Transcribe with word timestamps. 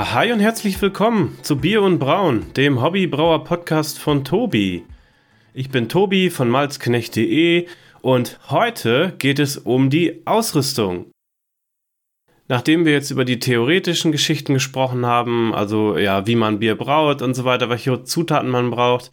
Hi 0.00 0.30
und 0.30 0.38
herzlich 0.38 0.80
willkommen 0.80 1.36
zu 1.42 1.56
Bier 1.56 1.82
und 1.82 1.98
Braun, 1.98 2.52
dem 2.54 2.80
Hobbybrauer-Podcast 2.80 3.98
von 3.98 4.22
Tobi. 4.22 4.84
Ich 5.54 5.70
bin 5.70 5.88
Tobi 5.88 6.30
von 6.30 6.48
malzknecht.de 6.48 7.66
und 8.00 8.38
heute 8.48 9.14
geht 9.18 9.40
es 9.40 9.56
um 9.56 9.90
die 9.90 10.24
Ausrüstung. 10.24 11.10
Nachdem 12.46 12.84
wir 12.84 12.92
jetzt 12.92 13.10
über 13.10 13.24
die 13.24 13.40
theoretischen 13.40 14.12
Geschichten 14.12 14.54
gesprochen 14.54 15.04
haben, 15.04 15.52
also 15.52 15.98
ja, 15.98 16.28
wie 16.28 16.36
man 16.36 16.60
Bier 16.60 16.78
braut 16.78 17.20
und 17.20 17.34
so 17.34 17.44
weiter, 17.44 17.68
welche 17.68 18.04
Zutaten 18.04 18.50
man 18.50 18.70
braucht, 18.70 19.10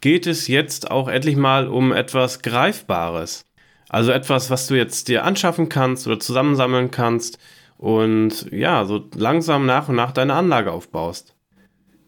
geht 0.00 0.28
es 0.28 0.46
jetzt 0.46 0.92
auch 0.92 1.08
endlich 1.08 1.34
mal 1.34 1.66
um 1.66 1.90
etwas 1.92 2.40
Greifbares. 2.42 3.46
Also 3.88 4.12
etwas, 4.12 4.48
was 4.48 4.68
du 4.68 4.76
jetzt 4.76 5.08
dir 5.08 5.24
anschaffen 5.24 5.68
kannst 5.68 6.06
oder 6.06 6.20
zusammensammeln 6.20 6.92
kannst 6.92 7.40
und 7.80 8.52
ja, 8.52 8.84
so 8.84 9.08
langsam 9.16 9.64
nach 9.64 9.88
und 9.88 9.96
nach 9.96 10.12
deine 10.12 10.34
Anlage 10.34 10.70
aufbaust. 10.70 11.34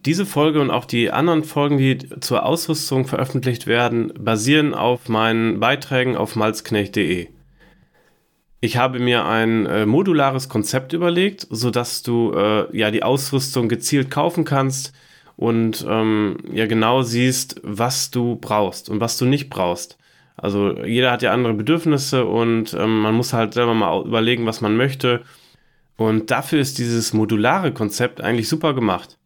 Diese 0.05 0.27
Folge 0.27 0.61
und 0.61 0.71
auch 0.71 0.85
die 0.85 1.11
anderen 1.11 1.45
Folgen, 1.45 1.79
die 1.79 1.97
zur 2.21 2.45
Ausrüstung 2.45 3.07
veröffentlicht 3.07 3.67
werden, 3.67 4.12
basieren 4.19 4.75
auf 4.75 5.09
meinen 5.09 5.61
Beiträgen 5.61 6.15
auf 6.15 6.37
malzknecht.de. 6.37 7.29
Ich 8.61 8.77
habe 8.77 8.98
mir 8.98 9.25
ein 9.25 9.65
äh, 9.65 9.87
modulares 9.87 10.51
Konzept 10.51 10.93
überlegt, 10.93 11.47
sodass 11.48 12.03
du 12.03 12.34
äh, 12.34 12.77
ja 12.77 12.91
die 12.91 13.03
Ausrüstung 13.03 13.70
gezielt 13.70 14.11
kaufen 14.11 14.45
kannst 14.45 14.93
und 15.37 15.87
ähm, 15.89 16.37
ja 16.53 16.67
genau 16.67 17.01
siehst, 17.01 17.62
was 17.62 18.11
du 18.11 18.37
brauchst 18.37 18.91
und 18.91 19.00
was 19.00 19.17
du 19.17 19.25
nicht 19.25 19.48
brauchst. 19.48 19.97
Also 20.37 20.77
jeder 20.84 21.11
hat 21.11 21.23
ja 21.23 21.33
andere 21.33 21.55
Bedürfnisse 21.55 22.27
und 22.27 22.75
ähm, 22.75 23.00
man 23.00 23.15
muss 23.15 23.33
halt 23.33 23.55
selber 23.55 23.73
mal 23.73 24.05
überlegen, 24.05 24.45
was 24.45 24.61
man 24.61 24.77
möchte 24.77 25.23
und 26.08 26.31
dafür 26.31 26.61
ist 26.61 26.78
dieses 26.78 27.12
modulare 27.12 27.72
Konzept 27.72 28.20
eigentlich 28.20 28.48
super 28.48 28.75
gemacht. 28.75 29.19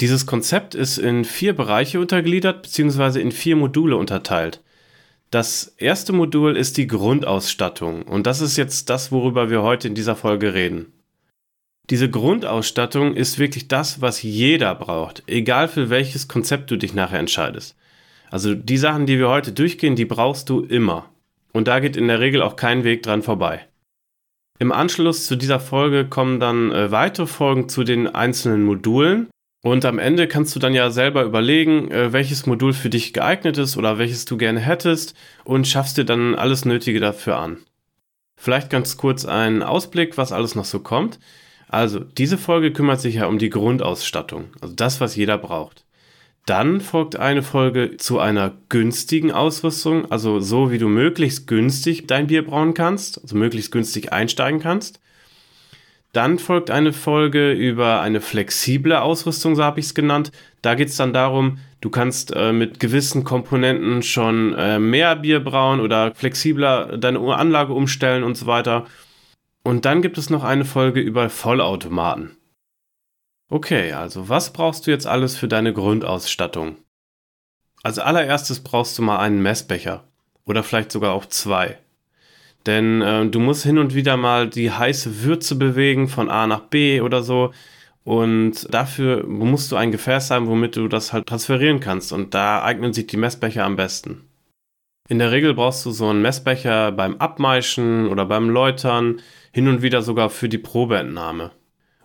Dieses 0.00 0.26
Konzept 0.26 0.74
ist 0.74 0.98
in 0.98 1.24
vier 1.24 1.54
Bereiche 1.54 2.00
untergliedert 2.00 2.62
bzw. 2.62 3.20
in 3.20 3.32
vier 3.32 3.56
Module 3.56 3.96
unterteilt. 3.96 4.62
Das 5.30 5.74
erste 5.78 6.12
Modul 6.12 6.56
ist 6.56 6.76
die 6.76 6.86
Grundausstattung 6.86 8.02
und 8.02 8.26
das 8.26 8.40
ist 8.40 8.56
jetzt 8.56 8.90
das, 8.90 9.12
worüber 9.12 9.48
wir 9.48 9.62
heute 9.62 9.88
in 9.88 9.94
dieser 9.94 10.16
Folge 10.16 10.54
reden. 10.54 10.92
Diese 11.90 12.08
Grundausstattung 12.08 13.14
ist 13.14 13.38
wirklich 13.38 13.68
das, 13.68 14.00
was 14.00 14.22
jeder 14.22 14.74
braucht, 14.74 15.22
egal 15.26 15.68
für 15.68 15.90
welches 15.90 16.28
Konzept 16.28 16.70
du 16.70 16.76
dich 16.76 16.94
nachher 16.94 17.18
entscheidest. 17.18 17.76
Also 18.30 18.54
die 18.54 18.78
Sachen, 18.78 19.06
die 19.06 19.18
wir 19.18 19.28
heute 19.28 19.52
durchgehen, 19.52 19.96
die 19.96 20.04
brauchst 20.04 20.48
du 20.48 20.60
immer. 20.60 21.10
Und 21.52 21.68
da 21.68 21.80
geht 21.80 21.96
in 21.96 22.08
der 22.08 22.20
Regel 22.20 22.40
auch 22.40 22.56
kein 22.56 22.82
Weg 22.82 23.02
dran 23.02 23.22
vorbei. 23.22 23.66
Im 24.58 24.72
Anschluss 24.72 25.26
zu 25.26 25.36
dieser 25.36 25.60
Folge 25.60 26.06
kommen 26.06 26.38
dann 26.38 26.70
äh, 26.70 26.90
weitere 26.90 27.26
Folgen 27.26 27.68
zu 27.68 27.84
den 27.84 28.06
einzelnen 28.06 28.64
Modulen. 28.64 29.28
Und 29.64 29.84
am 29.84 29.98
Ende 29.98 30.26
kannst 30.26 30.54
du 30.56 30.58
dann 30.60 30.74
ja 30.74 30.90
selber 30.90 31.22
überlegen, 31.22 31.90
äh, 31.90 32.12
welches 32.12 32.46
Modul 32.46 32.72
für 32.72 32.90
dich 32.90 33.12
geeignet 33.12 33.58
ist 33.58 33.76
oder 33.76 33.98
welches 33.98 34.24
du 34.24 34.36
gerne 34.36 34.60
hättest 34.60 35.14
und 35.44 35.68
schaffst 35.68 35.98
dir 35.98 36.04
dann 36.04 36.34
alles 36.34 36.64
Nötige 36.64 37.00
dafür 37.00 37.38
an. 37.38 37.58
Vielleicht 38.36 38.70
ganz 38.70 38.96
kurz 38.96 39.24
ein 39.24 39.62
Ausblick, 39.62 40.18
was 40.18 40.32
alles 40.32 40.56
noch 40.56 40.64
so 40.64 40.80
kommt. 40.80 41.20
Also, 41.68 42.00
diese 42.00 42.38
Folge 42.38 42.72
kümmert 42.72 43.00
sich 43.00 43.14
ja 43.14 43.26
um 43.26 43.38
die 43.38 43.50
Grundausstattung, 43.50 44.50
also 44.60 44.74
das, 44.74 45.00
was 45.00 45.16
jeder 45.16 45.38
braucht. 45.38 45.84
Dann 46.46 46.80
folgt 46.80 47.16
eine 47.16 47.42
Folge 47.42 47.96
zu 47.98 48.18
einer 48.18 48.52
günstigen 48.68 49.30
Ausrüstung, 49.30 50.10
also 50.10 50.40
so 50.40 50.72
wie 50.72 50.78
du 50.78 50.88
möglichst 50.88 51.46
günstig 51.46 52.08
dein 52.08 52.26
Bier 52.26 52.44
brauen 52.44 52.74
kannst, 52.74 53.22
also 53.22 53.36
möglichst 53.36 53.70
günstig 53.70 54.12
einsteigen 54.12 54.60
kannst. 54.60 55.00
Dann 56.12 56.38
folgt 56.38 56.70
eine 56.70 56.92
Folge 56.92 57.52
über 57.52 58.00
eine 58.00 58.20
flexible 58.20 59.00
Ausrüstung, 59.00 59.54
so 59.54 59.62
habe 59.62 59.80
ich 59.80 59.86
es 59.86 59.94
genannt. 59.94 60.30
Da 60.60 60.74
geht 60.74 60.88
es 60.88 60.96
dann 60.96 61.12
darum, 61.14 61.58
du 61.80 61.90
kannst 61.90 62.34
äh, 62.34 62.52
mit 62.52 62.80
gewissen 62.80 63.24
Komponenten 63.24 64.02
schon 64.02 64.54
äh, 64.54 64.78
mehr 64.78 65.16
Bier 65.16 65.40
brauen 65.40 65.80
oder 65.80 66.12
flexibler 66.14 66.98
deine 66.98 67.20
Anlage 67.20 67.72
umstellen 67.72 68.24
und 68.24 68.36
so 68.36 68.46
weiter. 68.46 68.84
Und 69.62 69.84
dann 69.84 70.02
gibt 70.02 70.18
es 70.18 70.28
noch 70.28 70.42
eine 70.42 70.64
Folge 70.64 71.00
über 71.00 71.30
Vollautomaten. 71.30 72.36
Okay, 73.52 73.92
also 73.92 74.30
was 74.30 74.50
brauchst 74.54 74.86
du 74.86 74.90
jetzt 74.90 75.06
alles 75.06 75.36
für 75.36 75.46
deine 75.46 75.74
Grundausstattung? 75.74 76.78
Als 77.82 77.98
allererstes 77.98 78.60
brauchst 78.60 78.96
du 78.96 79.02
mal 79.02 79.18
einen 79.18 79.42
Messbecher 79.42 80.04
oder 80.46 80.62
vielleicht 80.62 80.90
sogar 80.90 81.12
auch 81.12 81.26
zwei. 81.26 81.76
Denn 82.64 83.02
äh, 83.02 83.26
du 83.26 83.40
musst 83.40 83.64
hin 83.64 83.76
und 83.76 83.94
wieder 83.94 84.16
mal 84.16 84.48
die 84.48 84.70
heiße 84.70 85.22
Würze 85.24 85.56
bewegen 85.56 86.08
von 86.08 86.30
A 86.30 86.46
nach 86.46 86.60
B 86.60 87.02
oder 87.02 87.22
so. 87.22 87.52
Und 88.04 88.72
dafür 88.72 89.26
musst 89.26 89.70
du 89.70 89.76
ein 89.76 89.92
Gefäß 89.92 90.30
haben, 90.30 90.46
womit 90.46 90.76
du 90.76 90.88
das 90.88 91.12
halt 91.12 91.26
transferieren 91.26 91.80
kannst. 91.80 92.10
Und 92.14 92.32
da 92.32 92.62
eignen 92.62 92.94
sich 92.94 93.06
die 93.06 93.18
Messbecher 93.18 93.66
am 93.66 93.76
besten. 93.76 94.30
In 95.10 95.18
der 95.18 95.30
Regel 95.30 95.52
brauchst 95.52 95.84
du 95.84 95.90
so 95.90 96.08
einen 96.08 96.22
Messbecher 96.22 96.90
beim 96.90 97.18
Abmeischen 97.18 98.08
oder 98.08 98.24
beim 98.24 98.48
Läutern, 98.48 99.20
hin 99.52 99.68
und 99.68 99.82
wieder 99.82 100.00
sogar 100.00 100.30
für 100.30 100.48
die 100.48 100.56
Probeentnahme. 100.56 101.50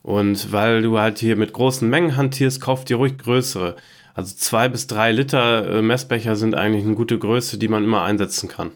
Und 0.08 0.54
weil 0.54 0.84
du 0.84 0.98
halt 0.98 1.20
hier 1.20 1.36
mit 1.36 1.52
großen 1.52 1.90
Mengen 1.90 2.16
hantierst, 2.16 2.62
kauf 2.62 2.86
dir 2.86 2.96
ruhig 2.96 3.18
größere. 3.18 3.76
Also 4.14 4.38
zwei 4.38 4.70
bis 4.70 4.88
drei 4.88 5.12
Liter 5.12 5.70
äh, 5.70 5.82
Messbecher 5.82 6.38
sind 6.38 6.56
eigentlich 6.56 6.86
eine 6.86 6.96
gute 6.96 7.20
Größe, 7.20 7.58
die 7.58 7.68
man 7.68 7.84
immer 7.84 8.04
einsetzen 8.04 8.48
kann. 8.48 8.72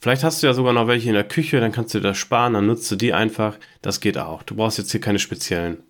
Vielleicht 0.00 0.24
hast 0.24 0.42
du 0.42 0.46
ja 0.46 0.54
sogar 0.54 0.72
noch 0.72 0.86
welche 0.86 1.10
in 1.10 1.14
der 1.14 1.28
Küche, 1.28 1.60
dann 1.60 1.72
kannst 1.72 1.92
du 1.92 2.00
das 2.00 2.16
sparen, 2.16 2.54
dann 2.54 2.64
nutzt 2.64 2.90
du 2.90 2.96
die 2.96 3.12
einfach. 3.12 3.58
Das 3.82 4.00
geht 4.00 4.16
auch. 4.16 4.44
Du 4.44 4.54
brauchst 4.54 4.78
jetzt 4.78 4.90
hier 4.92 5.00
keine 5.02 5.18
speziellen. 5.18 5.82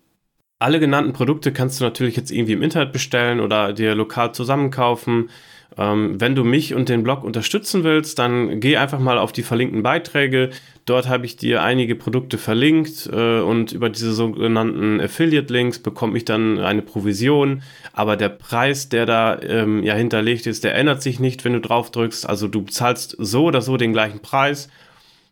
Alle 0.59 0.81
genannten 0.81 1.13
Produkte 1.13 1.53
kannst 1.53 1.79
du 1.79 1.85
natürlich 1.85 2.17
jetzt 2.17 2.29
irgendwie 2.29 2.53
im 2.53 2.61
Internet 2.61 2.91
bestellen 2.91 3.39
oder 3.39 3.71
dir 3.71 3.95
lokal 3.95 4.33
zusammenkaufen. 4.33 5.29
Ähm, 5.77 6.19
wenn 6.19 6.35
du 6.35 6.43
mich 6.43 6.73
und 6.73 6.89
den 6.89 7.03
Blog 7.03 7.23
unterstützen 7.23 7.83
willst, 7.83 8.19
dann 8.19 8.59
geh 8.59 8.77
einfach 8.77 8.99
mal 8.99 9.17
auf 9.17 9.31
die 9.31 9.43
verlinkten 9.43 9.83
Beiträge. 9.83 10.51
Dort 10.85 11.07
habe 11.07 11.25
ich 11.25 11.37
dir 11.37 11.63
einige 11.63 11.95
Produkte 11.95 12.37
verlinkt 12.37 13.09
äh, 13.11 13.39
und 13.39 13.71
über 13.71 13.89
diese 13.89 14.13
sogenannten 14.13 14.99
Affiliate-Links 15.01 15.79
bekomme 15.79 16.17
ich 16.17 16.25
dann 16.25 16.59
eine 16.59 16.81
Provision. 16.81 17.63
Aber 17.93 18.17
der 18.17 18.29
Preis, 18.29 18.89
der 18.89 19.05
da 19.05 19.39
ähm, 19.41 19.83
ja 19.83 19.95
hinterlegt 19.95 20.45
ist, 20.45 20.63
der 20.63 20.75
ändert 20.75 21.01
sich 21.01 21.19
nicht, 21.19 21.45
wenn 21.45 21.53
du 21.53 21.61
drauf 21.61 21.89
drückst. 21.91 22.27
Also 22.27 22.47
du 22.47 22.63
zahlst 22.63 23.15
so 23.17 23.45
oder 23.45 23.61
so 23.61 23.77
den 23.77 23.93
gleichen 23.93 24.19
Preis. 24.19 24.69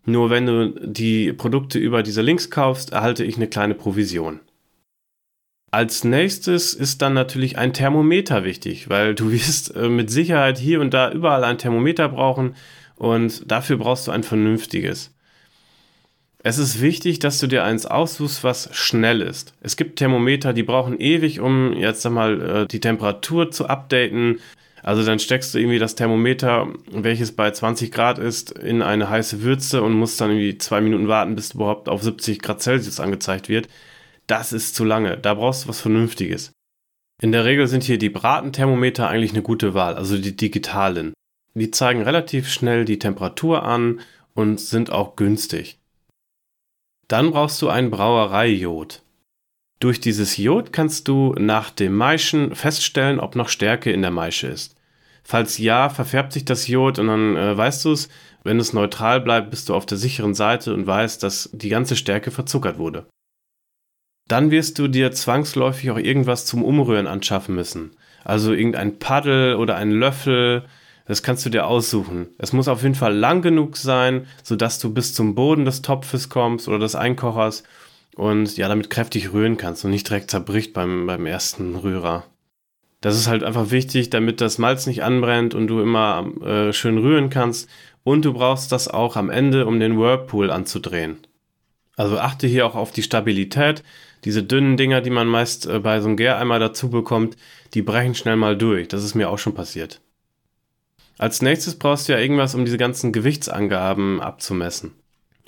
Nur 0.06 0.32
wenn 0.32 0.48
du 0.48 0.74
die 0.82 1.32
Produkte 1.34 1.78
über 1.78 2.02
diese 2.02 2.22
Links 2.24 2.50
kaufst, 2.50 2.92
erhalte 2.92 3.24
ich 3.24 3.36
eine 3.36 3.48
kleine 3.48 3.76
Provision. 3.76 4.40
Als 5.74 6.04
nächstes 6.04 6.74
ist 6.74 7.02
dann 7.02 7.14
natürlich 7.14 7.58
ein 7.58 7.72
Thermometer 7.72 8.44
wichtig, 8.44 8.90
weil 8.90 9.16
du 9.16 9.32
wirst 9.32 9.74
äh, 9.74 9.88
mit 9.88 10.12
Sicherheit 10.12 10.58
hier 10.58 10.82
und 10.82 10.94
da 10.94 11.12
überall 11.12 11.46
ein 11.46 11.58
Thermometer 11.58 12.10
brauchen 12.10 12.56
und 12.98 13.50
dafür 13.50 13.78
brauchst 13.78 14.08
du 14.08 14.12
ein 14.12 14.24
vernünftiges. 14.24 15.16
Es 16.44 16.58
ist 16.58 16.82
wichtig, 16.82 17.20
dass 17.20 17.38
du 17.38 17.48
dir 17.48 17.64
eins 17.64 17.86
aussuchst, 17.86 18.44
was 18.44 18.70
schnell 18.74 19.22
ist. 19.22 19.54
Es 19.62 19.78
gibt 19.78 20.00
Thermometer, 20.00 20.54
die 20.54 20.64
brauchen 20.64 21.00
ewig, 21.00 21.40
um 21.40 21.74
jetzt 21.74 22.06
einmal 22.06 22.42
äh, 22.42 22.68
die 22.68 22.80
Temperatur 22.80 23.52
zu 23.52 23.68
updaten. 23.68 24.40
Also 24.84 25.06
dann 25.06 25.20
steckst 25.20 25.54
du 25.54 25.60
irgendwie 25.60 25.80
das 25.80 25.96
Thermometer, 25.96 26.68
welches 26.92 27.32
bei 27.32 27.50
20 27.50 27.92
Grad 27.92 28.18
ist, 28.18 28.52
in 28.52 28.82
eine 28.82 29.10
heiße 29.10 29.44
Würze 29.44 29.84
und 29.84 29.94
musst 29.94 30.20
dann 30.20 30.32
irgendwie 30.32 30.58
zwei 30.58 30.82
Minuten 30.82 31.08
warten, 31.08 31.36
bis 31.36 31.54
überhaupt 31.54 31.88
auf 31.88 32.04
70 32.04 32.42
Grad 32.42 32.62
Celsius 32.62 33.00
angezeigt 33.00 33.48
wird 33.48 33.70
das 34.32 34.54
ist 34.54 34.76
zu 34.76 34.86
lange. 34.86 35.18
Da 35.18 35.34
brauchst 35.34 35.66
du 35.66 35.70
was 35.70 35.82
Vernünftiges. 35.82 36.54
In 37.22 37.34
der 37.34 37.44
Regel 37.44 37.68
sind 37.68 37.84
hier 37.84 37.98
die 37.98 38.10
Bratenthermometer 38.10 39.10
eigentlich 39.10 39.34
eine 39.34 39.44
gute 39.44 39.74
Wahl, 39.74 39.96
also 39.96 40.18
die 40.18 40.36
digitalen. 40.36 41.14
Die 41.54 41.70
zeigen 41.70 42.02
relativ 42.02 42.50
schnell 42.50 42.86
die 42.86 42.98
Temperatur 42.98 43.64
an 43.64 44.00
und 44.34 44.60
sind 44.60 44.90
auch 44.90 45.18
günstig. 45.18 45.80
Dann 47.10 47.32
brauchst 47.32 47.62
du 47.62 47.68
ein 47.68 47.92
Brauereijod. 47.92 49.04
Durch 49.82 50.00
dieses 50.00 50.38
Jod 50.38 50.72
kannst 50.72 51.10
du 51.10 51.36
nach 51.38 51.70
dem 51.70 51.94
Maischen 51.94 52.56
feststellen, 52.56 53.20
ob 53.20 53.36
noch 53.36 53.50
Stärke 53.50 53.92
in 53.92 54.02
der 54.02 54.12
Maische 54.12 54.48
ist. 54.48 54.78
Falls 55.24 55.58
ja, 55.58 55.90
verfärbt 55.90 56.32
sich 56.32 56.46
das 56.46 56.68
Jod 56.68 57.00
und 57.00 57.08
dann 57.08 57.36
äh, 57.36 57.58
weißt 57.58 57.84
du 57.84 57.92
es. 57.92 58.08
Wenn 58.44 58.60
es 58.60 58.74
neutral 58.74 59.20
bleibt, 59.20 59.52
bist 59.52 59.68
du 59.68 59.76
auf 59.76 59.86
der 59.86 59.98
sicheren 59.98 60.34
Seite 60.34 60.74
und 60.74 60.88
weißt, 60.88 61.22
dass 61.22 61.50
die 61.52 61.70
ganze 61.70 61.96
Stärke 61.96 62.32
verzuckert 62.32 62.78
wurde 62.78 63.06
dann 64.32 64.52
wirst 64.52 64.80
du 64.80 64.88
dir 64.88 65.12
zwangsläufig 65.12 65.92
auch 65.92 65.98
irgendwas 65.98 66.46
zum 66.46 66.64
Umrühren 66.64 67.08
anschaffen 67.08 67.54
müssen. 67.56 67.92
Also 68.24 68.54
irgendein 68.54 68.98
Paddel 69.00 69.56
oder 69.56 69.76
ein 69.76 69.92
Löffel, 69.92 70.64
das 71.06 71.24
kannst 71.24 71.46
du 71.46 71.50
dir 71.50 71.66
aussuchen. 71.68 72.28
Es 72.38 72.54
muss 72.54 72.68
auf 72.68 72.84
jeden 72.84 72.96
Fall 72.96 73.16
lang 73.16 73.42
genug 73.42 73.76
sein, 73.76 74.28
sodass 74.44 74.80
du 74.80 74.94
bis 74.94 75.14
zum 75.14 75.36
Boden 75.36 75.66
des 75.66 75.82
Topfes 75.82 76.30
kommst 76.30 76.68
oder 76.68 76.80
des 76.80 76.96
Einkochers 76.96 77.64
und 78.16 78.56
ja, 78.58 78.68
damit 78.68 78.90
kräftig 78.90 79.34
rühren 79.34 79.58
kannst 79.58 79.84
und 79.84 79.92
nicht 79.92 80.08
direkt 80.08 80.32
zerbricht 80.32 80.74
beim, 80.74 81.08
beim 81.08 81.26
ersten 81.26 81.76
Rührer. 81.76 82.24
Das 83.02 83.18
ist 83.18 83.28
halt 83.28 83.44
einfach 83.44 83.72
wichtig, 83.72 84.12
damit 84.12 84.42
das 84.42 84.60
Malz 84.60 84.86
nicht 84.86 85.04
anbrennt 85.04 85.56
und 85.56 85.68
du 85.68 85.82
immer 85.82 86.32
äh, 86.46 86.72
schön 86.72 87.00
rühren 87.00 87.30
kannst. 87.32 87.68
Und 88.04 88.26
du 88.26 88.34
brauchst 88.34 88.72
das 88.72 88.88
auch 88.88 89.16
am 89.16 89.30
Ende, 89.30 89.66
um 89.66 89.80
den 89.80 90.00
Whirlpool 90.00 90.52
anzudrehen. 90.52 91.18
Also 91.98 92.20
achte 92.20 92.48
hier 92.48 92.66
auch 92.66 92.76
auf 92.76 92.92
die 92.92 93.04
Stabilität, 93.04 93.84
Diese 94.24 94.44
dünnen 94.44 94.78
Dinger, 94.78 95.02
die 95.02 95.10
man 95.10 95.28
meist 95.28 95.66
äh, 95.66 95.80
bei 95.80 96.00
so 96.00 96.08
einem 96.08 96.18
Gäreimer 96.18 96.60
dazu 96.60 96.90
bekommt, 96.90 97.38
die 97.74 97.82
brechen 97.82 98.16
schnell 98.16 98.36
mal 98.36 98.58
durch. 98.58 98.88
Das 98.88 99.04
ist 99.04 99.16
mir 99.16 99.30
auch 99.30 99.40
schon 99.40 99.54
passiert. 99.54 100.02
Als 101.18 101.42
nächstes 101.42 101.78
brauchst 101.78 102.08
du 102.08 102.14
ja 102.14 102.20
irgendwas, 102.20 102.56
um 102.56 102.66
diese 102.66 102.78
ganzen 102.78 103.12
Gewichtsangaben 103.12 104.22
abzumessen. 104.22 104.94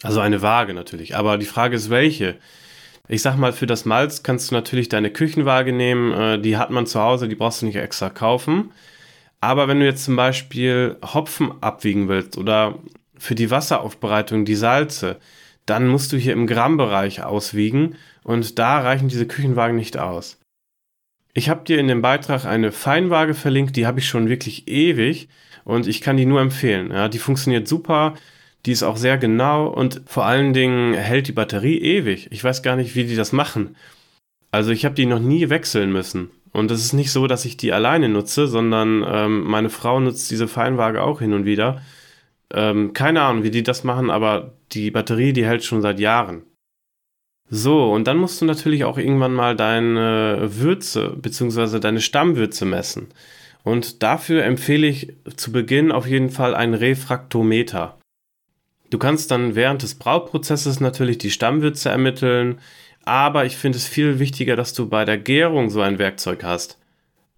Also 0.02 0.20
eine 0.20 0.42
Waage 0.42 0.74
natürlich. 0.74 1.16
Aber 1.16 1.38
die 1.38 1.46
Frage 1.46 1.76
ist, 1.76 1.90
welche? 1.90 2.36
Ich 3.08 3.22
sag 3.22 3.38
mal, 3.38 3.54
für 3.54 3.66
das 3.66 3.86
Malz 3.86 4.24
kannst 4.24 4.52
du 4.52 4.56
natürlich 4.56 4.90
deine 4.90 5.12
Küchenwaage 5.12 5.74
nehmen. 5.74 6.12
Äh, 6.14 6.40
die 6.40 6.58
hat 6.58 6.70
man 6.70 6.86
zu 6.86 7.00
Hause, 7.00 7.28
die 7.28 7.36
brauchst 7.36 7.62
du 7.62 7.66
nicht 7.66 7.76
extra 7.76 8.10
kaufen. 8.10 8.72
Aber 9.42 9.68
wenn 9.68 9.80
du 9.80 9.86
jetzt 9.86 10.06
zum 10.06 10.16
Beispiel 10.16 10.98
Hopfen 11.04 11.52
abwiegen 11.62 12.08
willst 12.08 12.38
oder 12.38 12.80
für 13.18 13.36
die 13.36 13.52
Wasseraufbereitung 13.52 14.46
die 14.46 14.56
Salze, 14.56 15.18
dann 15.66 15.88
musst 15.88 16.12
du 16.12 16.18
hier 16.18 16.34
im 16.34 16.48
Grammbereich 16.48 17.24
auswiegen 17.24 17.96
und 18.24 18.60
da 18.60 18.80
reichen 18.80 19.08
diese 19.08 19.28
Küchenwagen 19.28 19.76
nicht 19.76 19.98
aus. 19.98 20.40
Ich 21.34 21.50
habe 21.50 21.64
dir 21.64 21.80
in 21.80 21.88
dem 21.88 22.02
Beitrag 22.02 22.46
eine 22.46 22.72
Feinwaage 22.72 23.34
verlinkt, 23.34 23.76
die 23.76 23.88
habe 23.88 24.00
ich 24.00 24.08
schon 24.08 24.30
wirklich 24.30 24.68
ewig 24.68 25.30
und 25.64 25.88
ich 25.88 26.02
kann 26.02 26.18
die 26.18 26.26
nur 26.26 26.42
empfehlen. 26.42 26.92
Ja, 26.92 27.08
die 27.08 27.18
funktioniert 27.18 27.68
super, 27.68 28.14
die 28.66 28.72
ist 28.72 28.84
auch 28.84 28.98
sehr 28.98 29.18
genau 29.18 29.68
und 29.68 30.02
vor 30.06 30.26
allen 30.26 30.54
Dingen 30.54 30.94
hält 30.94 31.28
die 31.28 31.34
Batterie 31.34 31.80
ewig. 31.80 32.28
Ich 32.32 32.44
weiß 32.44 32.62
gar 32.62 32.76
nicht, 32.76 32.96
wie 32.96 33.06
die 33.06 33.16
das 33.16 33.32
machen. 33.32 33.76
Also 34.52 34.72
ich 34.72 34.86
habe 34.86 34.96
die 34.96 35.08
noch 35.08 35.20
nie 35.20 35.50
wechseln 35.50 35.92
müssen. 35.92 36.30
Und 36.52 36.70
es 36.70 36.86
ist 36.86 36.94
nicht 36.94 37.12
so, 37.12 37.26
dass 37.26 37.46
ich 37.46 37.58
die 37.58 37.74
alleine 37.74 38.08
nutze, 38.10 38.46
sondern 38.46 39.04
ähm, 39.08 39.44
meine 39.44 39.72
Frau 39.72 40.00
nutzt 40.00 40.30
diese 40.30 40.48
Feinwaage 40.48 41.02
auch 41.02 41.20
hin 41.20 41.34
und 41.34 41.46
wieder. 41.46 41.82
Ähm, 42.54 42.94
keine 42.94 43.22
Ahnung, 43.22 43.44
wie 43.44 43.52
die 43.52 43.64
das 43.64 43.84
machen, 43.84 44.10
aber 44.10 44.54
die 44.72 44.92
Batterie, 44.92 45.34
die 45.34 45.46
hält 45.46 45.64
schon 45.64 45.82
seit 45.82 46.00
Jahren. 46.00 46.44
So, 47.50 47.92
und 47.92 48.08
dann 48.08 48.18
musst 48.18 48.42
du 48.42 48.46
natürlich 48.46 48.84
auch 48.84 48.98
irgendwann 48.98 49.34
mal 49.34 49.56
deine 49.56 50.40
Würze 50.42 51.16
bzw. 51.16 51.80
deine 51.80 52.02
Stammwürze 52.02 52.66
messen. 52.66 53.10
Und 53.64 54.04
dafür 54.04 54.44
empfehle 54.44 54.88
ich 54.88 55.14
zu 55.36 55.52
Beginn 55.52 55.92
auf 55.92 56.08
jeden 56.08 56.30
Fall 56.30 56.54
ein 56.56 56.74
Refraktometer. 56.74 57.98
Du 58.90 58.98
kannst 58.98 59.32
dann 59.32 59.56
während 59.56 59.82
des 59.82 59.96
Brauprozesses 59.96 60.80
natürlich 60.80 61.18
die 61.18 61.32
Stammwürze 61.32 61.90
ermitteln, 61.90 62.60
aber 63.06 63.46
ich 63.46 63.58
finde 63.58 63.78
es 63.78 63.88
viel 63.88 64.20
wichtiger, 64.20 64.56
dass 64.56 64.74
du 64.74 64.88
bei 64.88 65.06
der 65.06 65.18
Gärung 65.18 65.70
so 65.70 65.82
ein 65.82 66.00
Werkzeug 66.00 66.44
hast. 66.44 66.78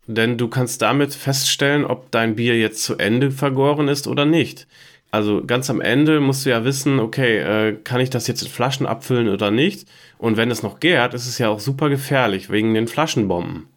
Denn 0.08 0.38
du 0.38 0.48
kannst 0.48 0.82
damit 0.82 1.14
feststellen, 1.16 1.86
ob 1.86 2.12
dein 2.12 2.36
Bier 2.36 2.58
jetzt 2.60 2.84
zu 2.84 2.98
Ende 2.98 3.32
vergoren 3.32 3.88
ist 3.88 4.08
oder 4.08 4.26
nicht. 4.26 4.68
Also 5.12 5.44
ganz 5.46 5.70
am 5.70 5.82
Ende 5.82 6.20
musst 6.20 6.46
du 6.46 6.50
ja 6.50 6.66
wissen, 6.66 7.00
okay, 7.00 7.38
äh, 7.38 7.78
kann 7.84 8.02
ich 8.02 8.10
das 8.10 8.28
jetzt 8.28 8.42
in 8.42 8.50
Flaschen 8.50 8.86
abfüllen 8.86 9.30
oder 9.30 9.50
nicht? 9.50 9.88
Und 10.18 10.36
wenn 10.36 10.52
es 10.52 10.64
noch 10.64 10.80
gärt, 10.80 11.14
ist 11.14 11.28
es 11.28 11.38
ja 11.38 11.50
auch 11.50 11.60
super 11.60 11.90
gefährlich 11.90 12.50
wegen 12.50 12.74
den 12.74 12.88
Flaschenbomben. 12.88 13.68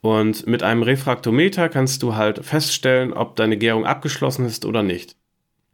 Und 0.00 0.46
mit 0.48 0.64
einem 0.64 0.82
Refraktometer 0.82 1.68
kannst 1.68 2.02
du 2.02 2.16
halt 2.16 2.44
feststellen, 2.44 3.12
ob 3.12 3.36
deine 3.36 3.56
Gärung 3.56 3.86
abgeschlossen 3.86 4.44
ist 4.44 4.64
oder 4.64 4.82
nicht. 4.82 5.16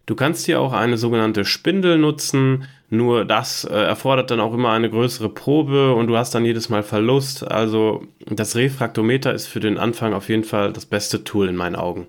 Du 0.04 0.14
kannst 0.14 0.46
hier 0.46 0.60
auch 0.60 0.72
eine 0.72 0.96
sogenannte 0.96 1.44
Spindel 1.44 1.98
nutzen, 1.98 2.64
nur 2.88 3.26
das 3.26 3.64
äh, 3.64 3.74
erfordert 3.74 4.30
dann 4.30 4.40
auch 4.40 4.54
immer 4.54 4.72
eine 4.72 4.88
größere 4.88 5.28
Probe 5.28 5.94
und 5.94 6.06
du 6.06 6.16
hast 6.16 6.34
dann 6.34 6.46
jedes 6.46 6.70
Mal 6.70 6.82
Verlust. 6.82 7.46
Also 7.46 8.04
das 8.26 8.56
Refraktometer 8.56 9.34
ist 9.34 9.46
für 9.46 9.60
den 9.60 9.76
Anfang 9.76 10.14
auf 10.14 10.30
jeden 10.30 10.44
Fall 10.44 10.72
das 10.72 10.86
beste 10.86 11.24
Tool 11.24 11.48
in 11.48 11.56
meinen 11.56 11.76
Augen. 11.76 12.06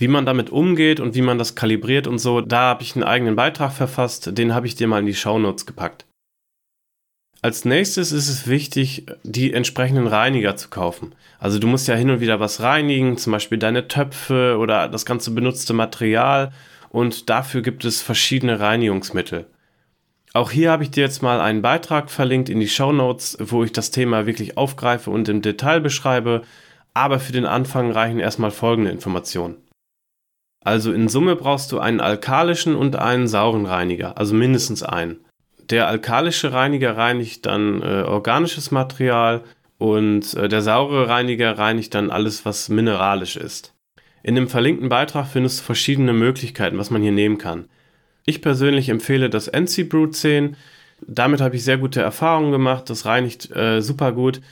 Wie 0.00 0.08
man 0.08 0.24
damit 0.24 0.48
umgeht 0.48 0.98
und 0.98 1.14
wie 1.14 1.20
man 1.20 1.36
das 1.36 1.54
kalibriert 1.54 2.06
und 2.06 2.18
so, 2.18 2.40
da 2.40 2.60
habe 2.60 2.82
ich 2.82 2.96
einen 2.96 3.04
eigenen 3.04 3.36
Beitrag 3.36 3.70
verfasst, 3.70 4.38
den 4.38 4.54
habe 4.54 4.66
ich 4.66 4.74
dir 4.74 4.86
mal 4.86 5.00
in 5.00 5.04
die 5.04 5.14
Shownotes 5.14 5.66
gepackt. 5.66 6.06
Als 7.42 7.66
nächstes 7.66 8.10
ist 8.10 8.30
es 8.30 8.48
wichtig, 8.48 9.04
die 9.24 9.52
entsprechenden 9.52 10.06
Reiniger 10.06 10.56
zu 10.56 10.70
kaufen. 10.70 11.14
Also 11.38 11.58
du 11.58 11.66
musst 11.66 11.86
ja 11.86 11.96
hin 11.96 12.08
und 12.08 12.20
wieder 12.20 12.40
was 12.40 12.62
reinigen, 12.62 13.18
zum 13.18 13.32
Beispiel 13.32 13.58
deine 13.58 13.88
Töpfe 13.88 14.56
oder 14.58 14.88
das 14.88 15.04
ganze 15.04 15.32
benutzte 15.32 15.74
Material 15.74 16.50
und 16.88 17.28
dafür 17.28 17.60
gibt 17.60 17.84
es 17.84 18.00
verschiedene 18.00 18.58
Reinigungsmittel. 18.58 19.48
Auch 20.32 20.50
hier 20.50 20.70
habe 20.70 20.82
ich 20.82 20.92
dir 20.92 21.02
jetzt 21.02 21.22
mal 21.22 21.42
einen 21.42 21.60
Beitrag 21.60 22.10
verlinkt 22.10 22.48
in 22.48 22.60
die 22.60 22.68
Show 22.68 22.92
Notes, 22.92 23.36
wo 23.38 23.64
ich 23.64 23.72
das 23.72 23.90
Thema 23.90 24.24
wirklich 24.24 24.56
aufgreife 24.56 25.10
und 25.10 25.28
im 25.28 25.42
Detail 25.42 25.80
beschreibe, 25.80 26.40
aber 26.94 27.20
für 27.20 27.32
den 27.32 27.44
Anfang 27.44 27.92
reichen 27.92 28.18
erstmal 28.18 28.50
folgende 28.50 28.90
Informationen. 28.90 29.58
Also 30.62 30.92
in 30.92 31.08
Summe 31.08 31.36
brauchst 31.36 31.72
du 31.72 31.78
einen 31.78 32.00
alkalischen 32.00 32.74
und 32.74 32.96
einen 32.96 33.28
sauren 33.28 33.66
Reiniger, 33.66 34.18
also 34.18 34.34
mindestens 34.34 34.82
einen. 34.82 35.20
Der 35.70 35.88
alkalische 35.88 36.52
Reiniger 36.52 36.96
reinigt 36.96 37.46
dann 37.46 37.82
äh, 37.82 38.02
organisches 38.02 38.70
Material 38.70 39.42
und 39.78 40.34
äh, 40.34 40.48
der 40.48 40.60
saure 40.60 41.08
Reiniger 41.08 41.56
reinigt 41.56 41.94
dann 41.94 42.10
alles, 42.10 42.44
was 42.44 42.68
mineralisch 42.68 43.36
ist. 43.36 43.74
In 44.22 44.34
dem 44.34 44.48
verlinkten 44.48 44.88
Beitrag 44.88 45.26
findest 45.26 45.60
du 45.60 45.64
verschiedene 45.64 46.12
Möglichkeiten, 46.12 46.76
was 46.76 46.90
man 46.90 47.02
hier 47.02 47.12
nehmen 47.12 47.38
kann. 47.38 47.68
Ich 48.26 48.42
persönlich 48.42 48.90
empfehle 48.90 49.30
das 49.30 49.48
NC 49.48 49.88
Brew 49.88 50.08
10. 50.08 50.56
Damit 51.06 51.40
habe 51.40 51.56
ich 51.56 51.64
sehr 51.64 51.78
gute 51.78 52.02
Erfahrungen 52.02 52.52
gemacht. 52.52 52.90
Das 52.90 53.06
reinigt 53.06 53.50
äh, 53.56 53.80
super 53.80 54.12
gut. 54.12 54.42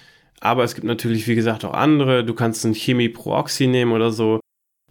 Aber 0.40 0.64
es 0.64 0.74
gibt 0.74 0.86
natürlich, 0.86 1.28
wie 1.28 1.34
gesagt, 1.34 1.64
auch 1.64 1.74
andere. 1.74 2.24
Du 2.24 2.32
kannst 2.32 2.64
ein 2.64 2.74
Chemie 2.74 3.10
Pro 3.10 3.34
Oxy 3.34 3.66
nehmen 3.66 3.92
oder 3.92 4.10
so. 4.10 4.40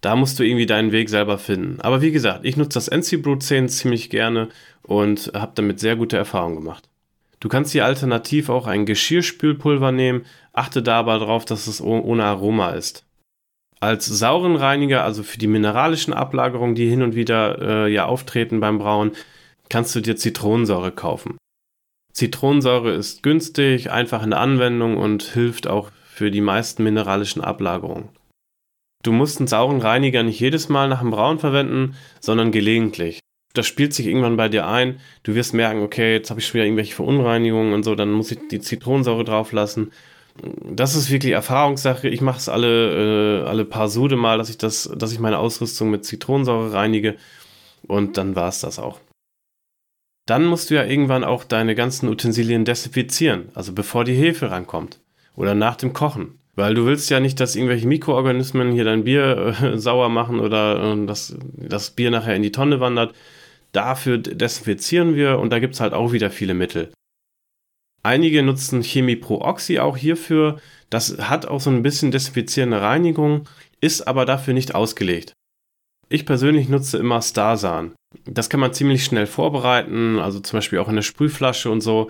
Da 0.02 0.16
musst 0.16 0.38
du 0.40 0.44
irgendwie 0.44 0.66
deinen 0.66 0.92
Weg 0.92 1.10
selber 1.10 1.38
finden. 1.38 1.82
Aber 1.82 2.02
wie 2.02 2.12
gesagt, 2.12 2.46
ich 2.46 2.56
nutze 2.56 2.76
das 2.76 2.88
NC 2.88 3.22
Brew 3.22 3.36
10 3.36 3.70
ziemlich 3.70 4.10
gerne 4.10 4.50
und 4.84 5.32
habe 5.34 5.54
damit 5.56 5.80
sehr 5.80 5.96
gute 5.96 6.18
Erfahrungen 6.18 6.56
gemacht. 6.56 6.88
Du 7.40 7.50
kannst 7.50 7.72
hier 7.72 7.86
alternativ 7.86 8.50
auch 8.50 8.68
ein 8.68 8.86
Geschirrspülpulver 8.86 9.92
nehmen, 9.92 10.26
achte 10.54 10.82
dabei 10.82 11.20
darauf, 11.20 11.46
dass 11.46 11.68
es 11.68 11.82
ohne 11.82 12.24
Aroma 12.24 12.72
ist. 12.72 13.06
Als 13.80 14.08
sauren 14.08 14.56
Reiniger, 14.56 15.04
also 15.04 15.22
für 15.22 15.38
die 15.38 15.48
mineralischen 15.48 16.14
Ablagerungen, 16.14 16.74
die 16.74 16.90
hin 16.90 17.04
und 17.04 17.14
wieder 17.14 17.86
äh, 17.86 17.94
ja 17.94 18.06
auftreten 18.06 18.60
beim 18.60 18.80
Brauen, 18.80 19.12
kannst 19.70 19.96
du 19.96 20.02
dir 20.02 20.16
Zitronensäure 20.16 20.92
kaufen. 20.92 21.38
Zitronensäure 22.14 22.94
ist 22.94 23.22
günstig, 23.22 23.92
einfach 23.92 24.24
in 24.24 24.32
der 24.32 24.40
Anwendung 24.40 24.98
und 24.98 25.22
hilft 25.22 25.68
auch 25.68 25.92
für 26.08 26.32
die 26.32 26.42
meisten 26.42 26.84
mineralischen 26.84 27.44
Ablagerungen. 27.44 28.10
Du 29.08 29.14
musst 29.14 29.40
einen 29.40 29.48
sauren 29.48 29.80
Reiniger 29.80 30.22
nicht 30.22 30.42
jedes 30.42 30.68
Mal 30.68 30.90
nach 30.90 31.00
dem 31.00 31.12
Brauen 31.12 31.40
verwenden, 31.40 31.96
sondern 32.20 32.52
gelegentlich. 32.52 33.22
Das 33.54 33.66
spielt 33.66 33.94
sich 33.94 34.06
irgendwann 34.06 34.36
bei 34.36 34.50
dir 34.50 34.68
ein. 34.68 35.00
Du 35.24 35.34
wirst 35.34 35.54
merken, 35.54 35.82
okay, 35.82 36.12
jetzt 36.12 36.30
habe 36.30 36.42
ich 36.42 36.46
schon 36.46 36.56
wieder 36.56 36.66
irgendwelche 36.66 36.94
Verunreinigungen 36.94 37.72
und 37.72 37.84
so, 37.84 37.96
dann 37.96 38.12
muss 38.12 38.32
ich 38.32 38.40
die 38.52 38.60
Zitronensäure 38.60 39.24
drauf 39.24 39.54
lassen. 39.54 39.94
Das 40.70 40.94
ist 40.94 41.10
wirklich 41.10 41.32
Erfahrungssache. 41.32 42.10
Ich 42.10 42.20
mache 42.20 42.40
es 42.40 42.50
alle, 42.50 43.44
äh, 43.44 43.48
alle 43.48 43.64
paar 43.64 43.88
Sude 43.88 44.18
mal, 44.18 44.38
dass 44.38 44.50
ich 44.50 44.58
das, 44.58 44.92
dass 44.94 45.14
ich 45.14 45.20
meine 45.20 45.40
Ausrüstung 45.40 45.90
mit 45.90 46.04
Zitronensäure 46.04 46.74
reinige 46.74 47.16
und 47.88 48.18
dann 48.18 48.36
war 48.36 48.50
es 48.50 48.60
das 48.60 48.78
auch. 48.78 49.00
Dann 50.26 50.44
musst 50.44 50.70
du 50.70 50.76
ja 50.76 50.84
irgendwann 50.84 51.24
auch 51.24 51.46
deine 51.46 51.76
ganzen 51.76 52.10
Utensilien 52.10 52.66
desinfizieren, 52.66 53.48
also 53.54 53.72
bevor 53.72 54.04
die 54.04 54.16
Hefe 54.16 54.52
rankommt 54.52 55.00
oder 55.38 55.56
nach 55.56 55.78
dem 55.78 55.94
Kochen. 55.94 56.38
Weil 56.58 56.74
du 56.74 56.88
willst 56.88 57.12
ja 57.12 57.20
nicht, 57.20 57.40
dass 57.40 57.56
irgendwelche 57.56 57.88
Mikroorganismen 57.88 58.72
hier 58.72 58.84
dein 58.84 59.04
Bier 59.04 59.56
äh, 59.62 59.78
sauer 59.78 60.10
machen 60.10 60.40
oder 60.40 60.94
äh, 60.94 61.06
dass 61.06 61.38
das 61.56 61.92
Bier 61.92 62.10
nachher 62.10 62.36
in 62.36 62.42
die 62.42 62.52
Tonne 62.52 62.80
wandert. 62.80 63.16
Dafür 63.74 64.18
desinfizieren 64.18 65.16
wir 65.16 65.38
und 65.38 65.52
da 65.52 65.60
gibt 65.60 65.76
es 65.76 65.82
halt 65.82 65.94
auch 65.94 66.14
wieder 66.14 66.32
viele 66.32 66.56
Mittel. 66.56 66.92
Einige 68.02 68.42
nutzen 68.42 68.82
Chemie 68.82 69.18
Pro 69.18 69.42
Oxy 69.42 69.78
auch 69.78 69.98
hierfür. 69.98 70.60
Das 70.90 71.18
hat 71.20 71.46
auch 71.46 71.60
so 71.60 71.70
ein 71.70 71.84
bisschen 71.84 72.10
desinfizierende 72.10 72.82
Reinigung, 72.82 73.48
ist 73.80 74.08
aber 74.08 74.26
dafür 74.26 74.56
nicht 74.56 74.74
ausgelegt. 74.74 75.34
Ich 76.10 76.26
persönlich 76.26 76.70
nutze 76.70 76.98
immer 76.98 77.22
Starsan. 77.22 77.94
Das 78.26 78.50
kann 78.50 78.62
man 78.62 78.74
ziemlich 78.74 79.04
schnell 79.04 79.28
vorbereiten, 79.28 80.18
also 80.18 80.40
zum 80.40 80.58
Beispiel 80.58 80.80
auch 80.80 80.90
in 80.90 80.96
der 80.96 81.02
Sprühflasche 81.04 81.70
und 81.70 81.82
so. 81.82 82.10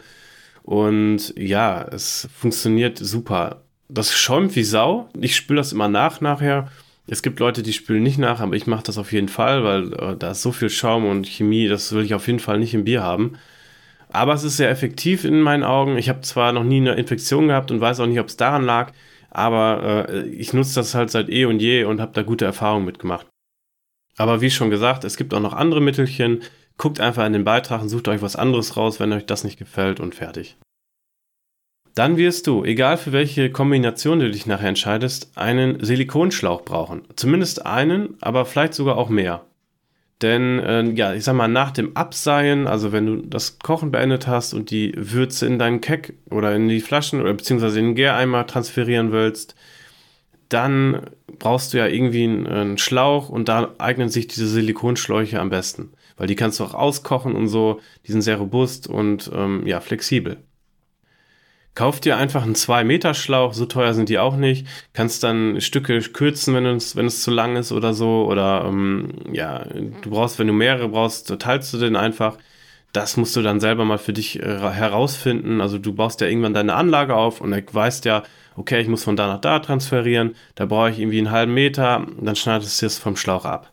Und 0.63 1.33
ja, 1.37 1.81
es 1.81 2.29
funktioniert 2.33 2.97
super 2.97 3.66
das 3.89 4.13
schäumt 4.13 4.55
wie 4.55 4.63
Sau. 4.63 5.09
Ich 5.19 5.35
spüle 5.35 5.59
das 5.59 5.73
immer 5.73 5.87
nach 5.87 6.21
nachher. 6.21 6.69
Es 7.07 7.21
gibt 7.23 7.39
Leute, 7.39 7.63
die 7.63 7.73
spülen 7.73 8.03
nicht 8.03 8.17
nach, 8.17 8.41
aber 8.41 8.55
ich 8.55 8.67
mache 8.67 8.83
das 8.83 8.97
auf 8.97 9.13
jeden 9.13 9.29
Fall, 9.29 9.63
weil 9.63 9.93
äh, 9.93 10.17
da 10.17 10.31
ist 10.31 10.41
so 10.41 10.51
viel 10.51 10.69
Schaum 10.69 11.05
und 11.05 11.25
Chemie, 11.25 11.67
das 11.67 11.93
will 11.93 12.03
ich 12.03 12.13
auf 12.13 12.27
jeden 12.27 12.39
Fall 12.39 12.59
nicht 12.59 12.73
im 12.73 12.83
Bier 12.83 13.01
haben. 13.01 13.37
Aber 14.09 14.33
es 14.33 14.43
ist 14.43 14.57
sehr 14.57 14.69
effektiv 14.69 15.23
in 15.23 15.41
meinen 15.41 15.63
Augen. 15.63 15.97
Ich 15.97 16.09
habe 16.09 16.21
zwar 16.21 16.51
noch 16.51 16.63
nie 16.63 16.77
eine 16.77 16.95
Infektion 16.95 17.47
gehabt 17.47 17.71
und 17.71 17.81
weiß 17.81 17.99
auch 18.01 18.07
nicht, 18.07 18.19
ob 18.19 18.27
es 18.27 18.37
daran 18.37 18.63
lag, 18.63 18.91
aber 19.29 20.07
äh, 20.09 20.27
ich 20.27 20.53
nutze 20.53 20.75
das 20.75 20.95
halt 20.95 21.09
seit 21.09 21.29
eh 21.29 21.45
und 21.45 21.61
je 21.61 21.85
und 21.85 22.01
habe 22.01 22.13
da 22.13 22.23
gute 22.23 22.45
Erfahrungen 22.45 22.85
mitgemacht. 22.85 23.27
Aber 24.17 24.41
wie 24.41 24.49
schon 24.49 24.69
gesagt, 24.69 25.03
es 25.03 25.15
gibt 25.15 25.33
auch 25.33 25.39
noch 25.39 25.53
andere 25.53 25.81
Mittelchen. 25.81 26.41
Guckt 26.77 26.99
einfach 26.99 27.25
in 27.25 27.33
den 27.33 27.43
Beitrag 27.43 27.81
und 27.81 27.89
sucht 27.89 28.07
euch 28.07 28.21
was 28.21 28.35
anderes 28.35 28.75
raus, 28.75 28.99
wenn 28.99 29.13
euch 29.13 29.25
das 29.25 29.43
nicht 29.43 29.57
gefällt 29.57 29.99
und 29.99 30.15
fertig. 30.15 30.57
Dann 31.97 32.15
wirst 32.15 32.45
du, 32.45 32.63
egal 32.63 32.97
für 32.97 33.11
welche 33.11 33.49
Kombination 33.49 34.19
du 34.19 34.29
dich 34.29 34.45
nachher 34.45 34.69
entscheidest, 34.69 35.31
einen 35.35 35.83
Silikonschlauch 35.83 36.61
brauchen. 36.61 37.01
Zumindest 37.15 37.65
einen, 37.65 38.17
aber 38.21 38.45
vielleicht 38.45 38.75
sogar 38.75 38.99
auch 38.99 39.09
mehr. 39.09 39.47
Denn, 40.21 40.59
äh, 40.59 40.83
ja, 40.91 41.15
ich 41.15 41.23
sag 41.23 41.33
mal, 41.33 41.47
nach 41.47 41.71
dem 41.71 41.97
Abseihen, 41.97 42.67
also 42.67 42.91
wenn 42.91 43.07
du 43.07 43.15
das 43.27 43.57
Kochen 43.57 43.89
beendet 43.89 44.27
hast 44.27 44.53
und 44.53 44.69
die 44.69 44.93
Würze 44.95 45.47
in 45.47 45.57
deinen 45.57 45.81
Keck 45.81 46.13
oder 46.29 46.55
in 46.55 46.67
die 46.67 46.81
Flaschen 46.81 47.19
oder 47.19 47.33
beziehungsweise 47.33 47.79
in 47.79 47.87
den 47.87 47.95
Gäreimer 47.95 48.45
transferieren 48.45 49.11
willst, 49.11 49.55
dann 50.49 51.01
brauchst 51.39 51.73
du 51.73 51.79
ja 51.79 51.87
irgendwie 51.87 52.25
einen, 52.25 52.45
einen, 52.45 52.77
Schlauch 52.77 53.27
und 53.27 53.49
da 53.49 53.73
eignen 53.79 54.09
sich 54.09 54.27
diese 54.27 54.47
Silikonschläuche 54.47 55.39
am 55.39 55.49
besten. 55.49 55.93
Weil 56.15 56.27
die 56.27 56.35
kannst 56.35 56.59
du 56.59 56.63
auch 56.63 56.75
auskochen 56.75 57.33
und 57.33 57.47
so, 57.47 57.79
die 58.05 58.11
sind 58.11 58.21
sehr 58.21 58.37
robust 58.37 58.85
und 58.85 59.31
ähm, 59.33 59.65
ja, 59.65 59.79
flexibel. 59.79 60.37
Kauf 61.77 61.99
dir 61.99 62.17
einfach 62.17 62.41
einen 62.41 62.55
2-Meter-Schlauch, 62.55 63.53
so 63.53 63.67
teuer 63.67 63.93
sind 63.93 64.09
die 64.09 64.17
auch 64.17 64.35
nicht. 64.35 64.65
Kannst 64.93 65.23
dann 65.23 65.61
Stücke 65.61 65.99
kürzen, 65.99 66.55
wenn 66.55 66.65
es, 66.65 66.95
wenn 66.95 67.05
es 67.05 67.21
zu 67.21 67.29
lang 67.29 67.55
ist 67.55 67.71
oder 67.71 67.93
so. 67.93 68.25
Oder 68.25 68.65
ähm, 68.65 69.11
ja, 69.31 69.63
du 70.01 70.09
brauchst, 70.09 70.39
wenn 70.39 70.47
du 70.47 70.53
mehrere 70.53 70.89
brauchst, 70.89 71.27
teilst 71.37 71.71
du 71.71 71.77
den 71.77 71.95
einfach. 71.95 72.39
Das 72.93 73.15
musst 73.15 73.35
du 73.35 73.43
dann 73.43 73.59
selber 73.59 73.85
mal 73.85 73.99
für 73.99 74.11
dich 74.11 74.41
äh, 74.41 74.57
herausfinden. 74.57 75.61
Also 75.61 75.77
du 75.77 75.93
baust 75.93 76.19
ja 76.19 76.25
irgendwann 76.25 76.55
deine 76.55 76.73
Anlage 76.73 77.13
auf 77.15 77.41
und 77.41 77.51
weißt 77.51 78.05
ja, 78.05 78.23
okay, 78.55 78.81
ich 78.81 78.87
muss 78.87 79.03
von 79.03 79.15
da 79.15 79.27
nach 79.27 79.41
da 79.41 79.59
transferieren, 79.59 80.33
da 80.55 80.65
brauche 80.65 80.89
ich 80.89 80.97
irgendwie 80.97 81.19
einen 81.19 81.29
halben 81.29 81.53
Meter, 81.53 82.07
dann 82.19 82.35
schneidest 82.35 82.81
du 82.81 82.87
es 82.87 82.97
vom 82.97 83.15
Schlauch 83.15 83.45
ab. 83.45 83.71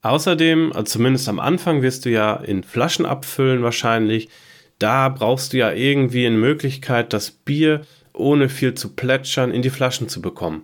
Außerdem, 0.00 0.72
also 0.72 0.84
zumindest 0.84 1.28
am 1.28 1.38
Anfang 1.38 1.82
wirst 1.82 2.06
du 2.06 2.10
ja 2.10 2.36
in 2.36 2.64
Flaschen 2.64 3.04
abfüllen 3.04 3.62
wahrscheinlich 3.62 4.30
da 4.78 5.08
brauchst 5.08 5.52
du 5.52 5.58
ja 5.58 5.72
irgendwie 5.72 6.26
eine 6.26 6.36
Möglichkeit, 6.36 7.12
das 7.12 7.30
Bier 7.30 7.82
ohne 8.12 8.48
viel 8.48 8.74
zu 8.74 8.94
plätschern 8.94 9.50
in 9.52 9.62
die 9.62 9.70
Flaschen 9.70 10.08
zu 10.08 10.20
bekommen. 10.20 10.62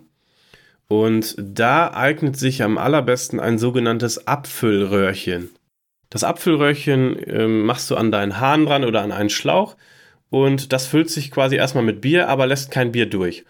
Und 0.87 1.35
da 1.37 1.93
eignet 1.93 2.37
sich 2.37 2.61
am 2.61 2.77
allerbesten 2.77 3.39
ein 3.39 3.57
sogenanntes 3.57 4.27
Abfüllröhrchen. 4.27 5.49
Das 6.09 6.23
Abfüllröhrchen 6.23 7.17
äh, 7.23 7.47
machst 7.47 7.89
du 7.89 7.95
an 7.95 8.11
deinen 8.11 8.39
Hahn 8.39 8.65
dran 8.65 8.83
oder 8.85 9.01
an 9.01 9.11
einen 9.11 9.29
Schlauch 9.29 9.75
und 10.29 10.73
das 10.73 10.85
füllt 10.85 11.09
sich 11.09 11.31
quasi 11.31 11.55
erstmal 11.55 11.83
mit 11.83 12.01
Bier, 12.01 12.29
aber 12.29 12.45
lässt 12.45 12.71
kein 12.71 12.91
Bier 12.91 13.07
durch. 13.07 13.45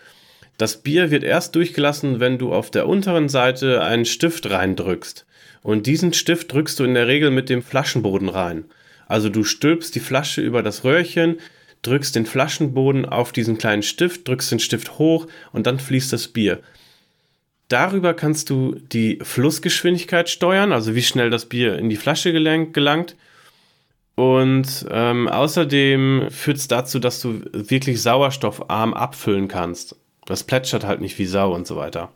Das 0.58 0.82
Bier 0.82 1.12
wird 1.12 1.24
erst 1.24 1.56
durchgelassen, 1.56 2.20
wenn 2.20 2.38
du 2.38 2.54
auf 2.54 2.72
der 2.72 2.88
unteren 2.88 3.28
Seite 3.28 3.84
einen 3.84 4.06
Stift 4.06 4.50
reindrückst. 4.50 5.26
Und 5.64 5.86
diesen 5.86 6.14
Stift 6.14 6.54
drückst 6.54 6.80
du 6.80 6.86
in 6.86 6.94
der 6.94 7.08
Regel 7.08 7.32
mit 7.32 7.50
dem 7.50 7.62
Flaschenboden 7.62 8.30
rein. 8.30 8.66
Also 9.08 9.30
du 9.30 9.44
stülpst 9.44 9.96
die 9.96 10.00
Flasche 10.00 10.42
über 10.42 10.64
das 10.64 10.84
Röhrchen, 10.84 11.38
drückst 11.82 12.16
den 12.16 12.26
Flaschenboden 12.26 13.06
auf 13.06 13.32
diesen 13.32 13.58
kleinen 13.58 13.84
Stift, 13.84 14.28
drückst 14.28 14.52
den 14.52 14.60
Stift 14.60 14.98
hoch 14.98 15.28
und 15.52 15.68
dann 15.68 15.80
fließt 15.80 16.12
das 16.12 16.28
Bier. 16.28 16.62
Darüber 17.68 18.14
kannst 18.14 18.50
du 18.50 18.76
die 18.76 19.20
Flussgeschwindigkeit 19.22 20.30
steuern, 20.30 20.72
also 20.72 20.94
wie 20.96 21.02
schnell 21.02 21.30
das 21.30 21.48
Bier 21.48 21.78
in 21.78 21.90
die 21.90 21.96
Flasche 21.96 22.32
gelangt. 22.32 23.16
Und 24.16 24.86
ähm, 24.90 25.28
außerdem 25.28 26.28
führt 26.30 26.58
es 26.58 26.68
dazu, 26.68 27.00
dass 27.00 27.22
du 27.22 27.42
wirklich 27.52 28.02
sauerstoffarm 28.02 28.94
abfüllen 28.94 29.48
kannst. 29.48 29.96
Das 30.26 30.44
plätschert 30.44 30.86
halt 30.86 31.02
nicht 31.02 31.20
wie 31.20 31.26
Sau 31.26 31.54
und 31.54 31.68
so 31.68 31.76
weiter. 31.76 32.12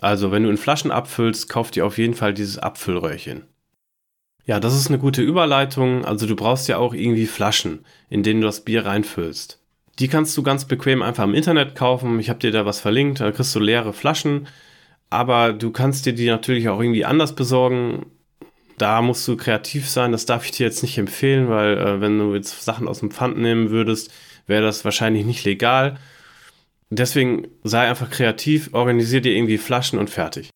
Also, 0.00 0.30
wenn 0.30 0.42
du 0.42 0.50
in 0.50 0.58
Flaschen 0.58 0.90
abfüllst, 0.90 1.48
kauf 1.48 1.70
dir 1.70 1.86
auf 1.86 1.98
jeden 1.98 2.14
Fall 2.14 2.34
dieses 2.34 2.58
Abfüllröhrchen. 2.58 3.44
Ja, 4.46 4.60
das 4.60 4.74
ist 4.76 4.88
eine 4.88 4.98
gute 4.98 5.22
Überleitung. 5.22 6.04
Also 6.04 6.26
du 6.26 6.36
brauchst 6.36 6.68
ja 6.68 6.76
auch 6.76 6.92
irgendwie 6.92 7.26
Flaschen, 7.26 7.84
in 8.10 8.22
denen 8.22 8.42
du 8.42 8.46
das 8.46 8.62
Bier 8.62 8.84
reinfüllst. 8.84 9.58
Die 9.98 10.08
kannst 10.08 10.36
du 10.36 10.42
ganz 10.42 10.66
bequem 10.66 11.02
einfach 11.02 11.24
im 11.24 11.34
Internet 11.34 11.74
kaufen. 11.74 12.18
Ich 12.18 12.28
habe 12.28 12.40
dir 12.40 12.50
da 12.50 12.66
was 12.66 12.80
verlinkt. 12.80 13.20
Da 13.20 13.30
kriegst 13.32 13.54
du 13.54 13.60
leere 13.60 13.92
Flaschen. 13.92 14.48
Aber 15.08 15.52
du 15.52 15.70
kannst 15.70 16.04
dir 16.04 16.12
die 16.12 16.26
natürlich 16.26 16.68
auch 16.68 16.80
irgendwie 16.80 17.04
anders 17.04 17.34
besorgen. 17.34 18.06
Da 18.76 19.00
musst 19.00 19.26
du 19.28 19.36
kreativ 19.36 19.88
sein. 19.88 20.12
Das 20.12 20.26
darf 20.26 20.44
ich 20.44 20.50
dir 20.50 20.66
jetzt 20.66 20.82
nicht 20.82 20.98
empfehlen, 20.98 21.48
weil 21.48 21.78
äh, 21.78 22.00
wenn 22.00 22.18
du 22.18 22.34
jetzt 22.34 22.64
Sachen 22.64 22.88
aus 22.88 23.00
dem 23.00 23.12
Pfand 23.12 23.38
nehmen 23.38 23.70
würdest, 23.70 24.12
wäre 24.46 24.62
das 24.62 24.84
wahrscheinlich 24.84 25.24
nicht 25.24 25.44
legal. 25.44 25.96
Deswegen 26.90 27.48
sei 27.62 27.88
einfach 27.88 28.10
kreativ, 28.10 28.70
organisier 28.72 29.20
dir 29.20 29.32
irgendwie 29.32 29.58
Flaschen 29.58 29.98
und 29.98 30.10
fertig. 30.10 30.50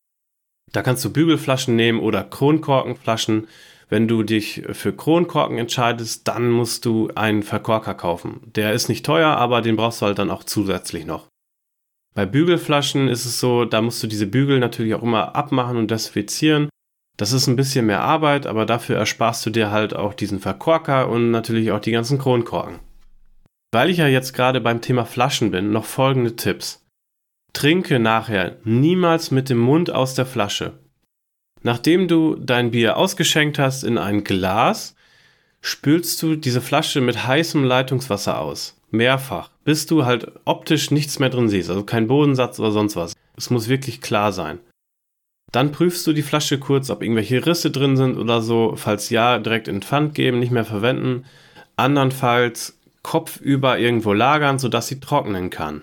Da 0.73 0.83
kannst 0.83 1.04
du 1.04 1.12
Bügelflaschen 1.12 1.76
nehmen 1.76 2.00
oder 2.00 2.25
Kronkorkenflaschen 2.25 3.49
wenn 3.88 4.07
du 4.07 4.23
dich 4.23 4.62
für 4.73 4.92
Kronkorken 4.92 5.59
entscheidest, 5.59 6.28
dann 6.28 6.50
musst 6.50 6.85
du 6.85 7.09
einen 7.14 7.42
Verkorker 7.42 7.95
kaufen. 7.95 8.40
Der 8.54 8.73
ist 8.73 8.88
nicht 8.88 9.04
teuer, 9.04 9.30
aber 9.30 9.62
den 9.62 9.76
brauchst 9.76 10.02
du 10.02 10.07
halt 10.07 10.18
dann 10.18 10.30
auch 10.30 10.45
zusätzlich 10.45 11.07
noch. 11.07 11.26
Bei 12.14 12.26
Bügelflaschen 12.26 13.09
ist 13.09 13.25
es 13.25 13.40
so, 13.40 13.64
da 13.64 13.80
musst 13.80 14.02
du 14.02 14.07
diese 14.07 14.26
Bügel 14.26 14.59
natürlich 14.59 14.95
auch 14.95 15.02
immer 15.02 15.37
abmachen 15.37 15.76
und 15.76 15.90
desinfizieren. 15.90 16.68
Das 17.16 17.33
ist 17.33 17.47
ein 17.47 17.57
bisschen 17.57 17.87
mehr 17.87 18.00
Arbeit, 18.00 18.47
aber 18.47 18.66
dafür 18.66 18.97
ersparst 18.97 19.45
du 19.47 19.50
dir 19.50 19.71
halt 19.71 19.95
auch 19.95 20.14
diesen 20.14 20.38
Verkorker 20.38 21.09
und 21.09 21.30
natürlich 21.30 21.73
auch 21.73 21.80
die 21.80 21.90
ganzen 21.90 22.18
Kronkorken. 22.18 22.80
Weil 23.73 23.90
ich 23.90 23.99
ja 23.99 24.07
jetzt 24.07 24.35
gerade 24.35 24.61
beim 24.61 24.80
Thema 24.80 25.04
Flaschen 25.04 25.50
bin, 25.50 25.73
noch 25.73 25.85
folgende 25.85 26.37
Tipps. 26.37 26.85
Trinke 27.52 27.99
nachher 27.99 28.59
niemals 28.64 29.30
mit 29.30 29.50
dem 29.50 29.59
Mund 29.59 29.90
aus 29.90 30.14
der 30.14 30.26
Flasche. 30.26 30.78
Nachdem 31.68 32.08
du 32.08 32.34
dein 32.34 32.70
Bier 32.70 32.96
ausgeschenkt 32.96 33.58
hast 33.58 33.84
in 33.84 33.98
ein 33.98 34.25
Glas, 34.25 34.94
spülst 35.60 36.22
du 36.22 36.34
diese 36.34 36.62
Flasche 36.62 37.02
mit 37.02 37.26
heißem 37.26 37.62
Leitungswasser 37.62 38.40
aus. 38.40 38.80
Mehrfach. 38.90 39.50
Bis 39.64 39.84
du 39.84 40.06
halt 40.06 40.32
optisch 40.46 40.90
nichts 40.90 41.18
mehr 41.18 41.28
drin 41.28 41.50
siehst. 41.50 41.68
Also 41.68 41.82
kein 41.84 42.06
Bodensatz 42.06 42.58
oder 42.58 42.70
sonst 42.70 42.96
was. 42.96 43.12
Es 43.37 43.50
muss 43.50 43.68
wirklich 43.68 44.00
klar 44.00 44.32
sein. 44.32 44.60
Dann 45.52 45.70
prüfst 45.70 46.06
du 46.06 46.14
die 46.14 46.22
Flasche 46.22 46.58
kurz, 46.58 46.88
ob 46.88 47.02
irgendwelche 47.02 47.44
Risse 47.44 47.70
drin 47.70 47.98
sind 47.98 48.16
oder 48.16 48.40
so. 48.40 48.72
Falls 48.76 49.10
ja, 49.10 49.38
direkt 49.38 49.68
in 49.68 49.82
Pfand 49.82 50.14
geben, 50.14 50.38
nicht 50.38 50.52
mehr 50.52 50.64
verwenden. 50.64 51.26
Andernfalls 51.76 52.78
kopfüber 53.02 53.78
irgendwo 53.78 54.14
lagern, 54.14 54.58
sodass 54.58 54.87
sie 54.87 55.00
trocknen 55.00 55.50
kann. 55.50 55.82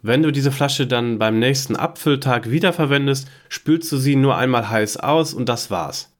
Wenn 0.00 0.22
du 0.22 0.30
diese 0.30 0.52
Flasche 0.52 0.86
dann 0.86 1.18
beim 1.18 1.38
nächsten 1.38 1.74
Abfülltag 1.74 2.50
wiederverwendest, 2.50 3.28
spülst 3.48 3.90
du 3.90 3.96
sie 3.96 4.14
nur 4.14 4.36
einmal 4.36 4.70
heiß 4.70 4.98
aus 4.98 5.34
und 5.34 5.48
das 5.48 5.70
war's. 5.70 6.12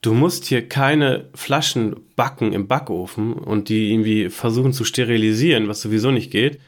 Du 0.00 0.14
musst 0.14 0.46
hier 0.46 0.66
keine 0.66 1.26
Flaschen 1.34 1.96
backen 2.16 2.52
im 2.52 2.68
Backofen 2.68 3.34
und 3.34 3.68
die 3.68 3.92
irgendwie 3.92 4.30
versuchen 4.30 4.72
zu 4.72 4.84
sterilisieren, 4.84 5.68
was 5.68 5.82
sowieso 5.82 6.10
nicht 6.10 6.30
geht. 6.30 6.60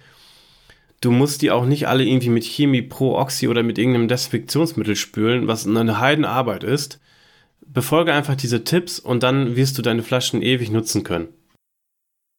Du 1.01 1.11
musst 1.11 1.41
die 1.41 1.51
auch 1.51 1.65
nicht 1.65 1.89
alle 1.89 2.05
irgendwie 2.05 2.29
mit 2.29 2.45
Chemie 2.45 2.83
Pro 2.83 3.17
Oxy 3.17 3.49
oder 3.49 3.63
mit 3.63 3.79
irgendeinem 3.79 4.09
Desinfektionsmittel 4.09 4.97
spülen, 4.97 5.47
was 5.47 5.67
eine 5.67 5.99
Heidenarbeit 5.99 6.65
ist. 6.65 7.01
Befolge 7.65 8.13
einfach 8.13 8.35
diese 8.35 8.65
Tipps 8.65 8.99
und 8.99 9.23
dann 9.23 9.57
wirst 9.57 9.79
du 9.79 9.83
deine 9.83 10.03
Flaschen 10.03 10.43
ewig 10.43 10.71
nutzen 10.71 11.05
können. 11.05 11.29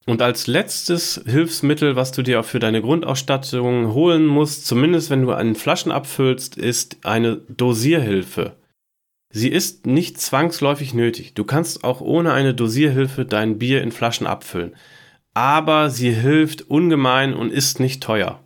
Und 0.08 0.22
als 0.22 0.48
letztes 0.48 1.22
Hilfsmittel, 1.26 1.96
was 1.96 2.12
du 2.12 2.24
dir 2.24 2.40
auch 2.40 2.46
für 2.46 2.60
deine 2.60 2.82
Grundausstattung 2.82 3.94
holen 3.94 4.26
musst, 4.26 4.66
zumindest 4.66 5.10
wenn 5.10 5.22
du 5.22 5.32
einen 5.32 5.56
Flaschen 5.56 5.92
abfüllst, 5.92 6.58
ist 6.58 7.06
eine 7.06 7.38
Dosierhilfe. 7.50 8.56
Sie 9.30 9.50
ist 9.50 9.86
nicht 9.86 10.20
zwangsläufig 10.20 10.94
nötig. 10.94 11.36
Du 11.36 11.44
kannst 11.44 11.84
auch 11.84 12.02
ohne 12.02 12.34
eine 12.34 12.54
Dosierhilfe 12.54 13.26
dein 13.26 13.60
Bier 13.60 13.82
in 13.82 13.92
Flaschen 13.92 14.28
abfüllen. 14.28 14.76
Aber 15.34 15.90
sie 15.90 16.12
hilft 16.12 16.70
ungemein 16.70 17.34
und 17.34 17.54
ist 17.54 17.80
nicht 17.80 18.04
teuer. 18.04 18.44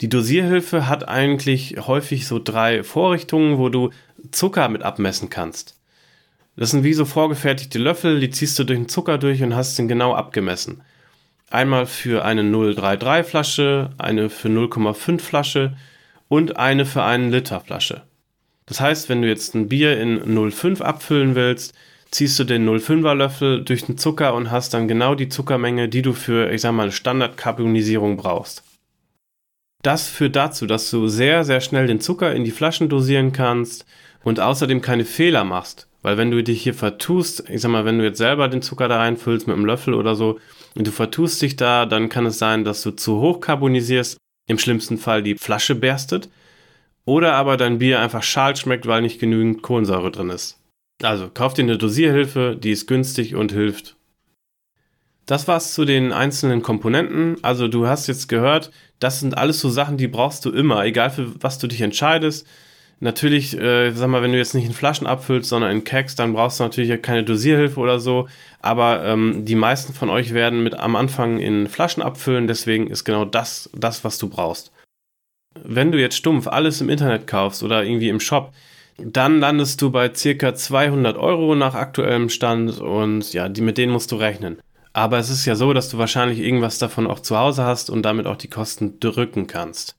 Die 0.00 0.08
Dosierhilfe 0.08 0.88
hat 0.88 1.08
eigentlich 1.08 1.76
häufig 1.86 2.26
so 2.26 2.38
drei 2.38 2.84
Vorrichtungen, 2.84 3.58
wo 3.58 3.68
du 3.68 3.90
Zucker 4.30 4.68
mit 4.68 4.82
abmessen 4.82 5.30
kannst. 5.30 5.73
Das 6.56 6.70
sind 6.70 6.84
wie 6.84 6.94
so 6.94 7.04
vorgefertigte 7.04 7.78
Löffel, 7.78 8.20
die 8.20 8.30
ziehst 8.30 8.58
du 8.58 8.64
durch 8.64 8.78
den 8.78 8.88
Zucker 8.88 9.18
durch 9.18 9.42
und 9.42 9.56
hast 9.56 9.78
den 9.78 9.88
genau 9.88 10.14
abgemessen. 10.14 10.82
Einmal 11.50 11.86
für 11.86 12.24
eine 12.24 12.42
033 12.44 13.28
Flasche, 13.28 13.90
eine 13.98 14.30
für 14.30 14.48
0,5 14.48 15.20
Flasche 15.20 15.76
und 16.28 16.56
eine 16.56 16.86
für 16.86 17.02
einen 17.02 17.30
Liter 17.30 17.60
Flasche. 17.60 18.02
Das 18.66 18.80
heißt, 18.80 19.08
wenn 19.08 19.22
du 19.22 19.28
jetzt 19.28 19.54
ein 19.54 19.68
Bier 19.68 20.00
in 20.00 20.20
0,5 20.22 20.80
abfüllen 20.80 21.34
willst, 21.34 21.74
ziehst 22.10 22.38
du 22.38 22.44
den 22.44 22.68
0,5er 22.68 23.14
Löffel 23.14 23.64
durch 23.64 23.84
den 23.86 23.98
Zucker 23.98 24.34
und 24.34 24.50
hast 24.50 24.72
dann 24.72 24.88
genau 24.88 25.14
die 25.14 25.28
Zuckermenge, 25.28 25.88
die 25.88 26.02
du 26.02 26.12
für, 26.12 26.50
ich 26.52 26.60
sag 26.60 26.72
mal, 26.72 26.84
eine 26.84 26.92
Standardkarbonisierung 26.92 28.16
brauchst. 28.16 28.62
Das 29.82 30.06
führt 30.06 30.36
dazu, 30.36 30.66
dass 30.66 30.90
du 30.90 31.08
sehr, 31.08 31.44
sehr 31.44 31.60
schnell 31.60 31.86
den 31.86 32.00
Zucker 32.00 32.34
in 32.34 32.44
die 32.44 32.52
Flaschen 32.52 32.88
dosieren 32.88 33.32
kannst 33.32 33.84
und 34.22 34.40
außerdem 34.40 34.80
keine 34.80 35.04
Fehler 35.04 35.44
machst. 35.44 35.88
Weil 36.04 36.18
wenn 36.18 36.30
du 36.30 36.44
dich 36.44 36.62
hier 36.62 36.74
vertust, 36.74 37.48
ich 37.48 37.62
sag 37.62 37.70
mal, 37.70 37.86
wenn 37.86 37.98
du 37.98 38.04
jetzt 38.04 38.18
selber 38.18 38.48
den 38.48 38.60
Zucker 38.60 38.88
da 38.88 38.98
reinfüllst 38.98 39.46
mit 39.46 39.56
einem 39.56 39.64
Löffel 39.64 39.94
oder 39.94 40.14
so 40.14 40.38
und 40.74 40.86
du 40.86 40.90
vertust 40.90 41.40
dich 41.40 41.56
da, 41.56 41.86
dann 41.86 42.10
kann 42.10 42.26
es 42.26 42.38
sein, 42.38 42.62
dass 42.62 42.82
du 42.82 42.90
zu 42.90 43.20
hoch 43.22 43.40
carbonisierst, 43.40 44.18
im 44.46 44.58
schlimmsten 44.58 44.98
Fall 44.98 45.22
die 45.22 45.36
Flasche 45.36 45.74
berstet 45.74 46.28
oder 47.06 47.32
aber 47.32 47.56
dein 47.56 47.78
Bier 47.78 48.00
einfach 48.00 48.22
schal 48.22 48.54
schmeckt, 48.54 48.86
weil 48.86 49.00
nicht 49.00 49.18
genügend 49.18 49.62
Kohlensäure 49.62 50.10
drin 50.10 50.28
ist. 50.28 50.60
Also 51.02 51.30
kauf 51.32 51.54
dir 51.54 51.62
eine 51.62 51.78
Dosierhilfe, 51.78 52.54
die 52.54 52.72
ist 52.72 52.86
günstig 52.86 53.34
und 53.34 53.52
hilft. 53.52 53.96
Das 55.24 55.48
war's 55.48 55.72
zu 55.72 55.86
den 55.86 56.12
einzelnen 56.12 56.60
Komponenten. 56.60 57.42
Also 57.42 57.66
du 57.66 57.86
hast 57.86 58.08
jetzt 58.08 58.28
gehört, 58.28 58.70
das 58.98 59.20
sind 59.20 59.38
alles 59.38 59.58
so 59.58 59.70
Sachen, 59.70 59.96
die 59.96 60.08
brauchst 60.08 60.44
du 60.44 60.50
immer, 60.50 60.84
egal 60.84 61.08
für 61.08 61.42
was 61.42 61.58
du 61.58 61.66
dich 61.66 61.80
entscheidest. 61.80 62.46
Natürlich, 63.00 63.58
äh, 63.58 63.90
sag 63.92 64.08
mal, 64.08 64.22
wenn 64.22 64.32
du 64.32 64.38
jetzt 64.38 64.54
nicht 64.54 64.66
in 64.66 64.72
Flaschen 64.72 65.06
abfüllst, 65.06 65.48
sondern 65.48 65.70
in 65.72 65.84
Kegs, 65.84 66.14
dann 66.14 66.32
brauchst 66.32 66.58
du 66.58 66.64
natürlich 66.64 67.02
keine 67.02 67.24
Dosierhilfe 67.24 67.78
oder 67.78 67.98
so. 68.00 68.28
Aber 68.60 69.04
ähm, 69.04 69.44
die 69.44 69.56
meisten 69.56 69.92
von 69.92 70.10
euch 70.10 70.32
werden 70.32 70.62
mit 70.62 70.74
am 70.74 70.96
Anfang 70.96 71.38
in 71.38 71.68
Flaschen 71.68 72.02
abfüllen, 72.02 72.46
deswegen 72.46 72.86
ist 72.86 73.04
genau 73.04 73.24
das 73.24 73.68
das, 73.74 74.04
was 74.04 74.18
du 74.18 74.28
brauchst. 74.28 74.72
Wenn 75.62 75.92
du 75.92 76.00
jetzt 76.00 76.16
stumpf 76.16 76.46
alles 76.46 76.80
im 76.80 76.88
Internet 76.88 77.26
kaufst 77.26 77.62
oder 77.62 77.84
irgendwie 77.84 78.08
im 78.08 78.20
Shop, 78.20 78.52
dann 78.98 79.40
landest 79.40 79.82
du 79.82 79.90
bei 79.90 80.12
circa 80.14 80.54
200 80.54 81.16
Euro 81.16 81.54
nach 81.54 81.74
aktuellem 81.74 82.28
Stand 82.28 82.80
und 82.80 83.32
ja, 83.32 83.48
die, 83.48 83.60
mit 83.60 83.76
denen 83.78 83.92
musst 83.92 84.12
du 84.12 84.16
rechnen. 84.16 84.58
Aber 84.92 85.18
es 85.18 85.30
ist 85.30 85.44
ja 85.44 85.56
so, 85.56 85.72
dass 85.72 85.88
du 85.90 85.98
wahrscheinlich 85.98 86.38
irgendwas 86.38 86.78
davon 86.78 87.08
auch 87.08 87.18
zu 87.18 87.36
Hause 87.36 87.64
hast 87.64 87.90
und 87.90 88.02
damit 88.02 88.26
auch 88.26 88.36
die 88.36 88.48
Kosten 88.48 89.00
drücken 89.00 89.48
kannst. 89.48 89.96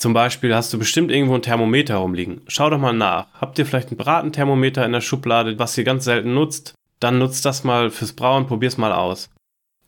Zum 0.00 0.14
Beispiel 0.14 0.54
hast 0.54 0.72
du 0.72 0.78
bestimmt 0.78 1.10
irgendwo 1.10 1.34
ein 1.34 1.42
Thermometer 1.42 1.96
rumliegen. 1.96 2.40
Schau 2.48 2.70
doch 2.70 2.78
mal 2.78 2.94
nach. 2.94 3.26
Habt 3.38 3.58
ihr 3.58 3.66
vielleicht 3.66 3.90
ein 3.90 3.98
Bratenthermometer 3.98 4.82
in 4.86 4.92
der 4.92 5.02
Schublade, 5.02 5.58
was 5.58 5.76
ihr 5.76 5.84
ganz 5.84 6.06
selten 6.06 6.32
nutzt? 6.32 6.72
Dann 7.00 7.18
nutzt 7.18 7.44
das 7.44 7.64
mal 7.64 7.90
fürs 7.90 8.14
Brauen, 8.14 8.46
probier's 8.46 8.78
mal 8.78 8.92
aus. 8.92 9.28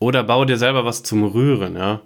Oder 0.01 0.23
bau 0.23 0.45
dir 0.45 0.59
selber 0.59 0.85
was 0.85 1.03
zum 1.03 1.25
Rühren, 1.25 1.77
ja. 1.77 2.03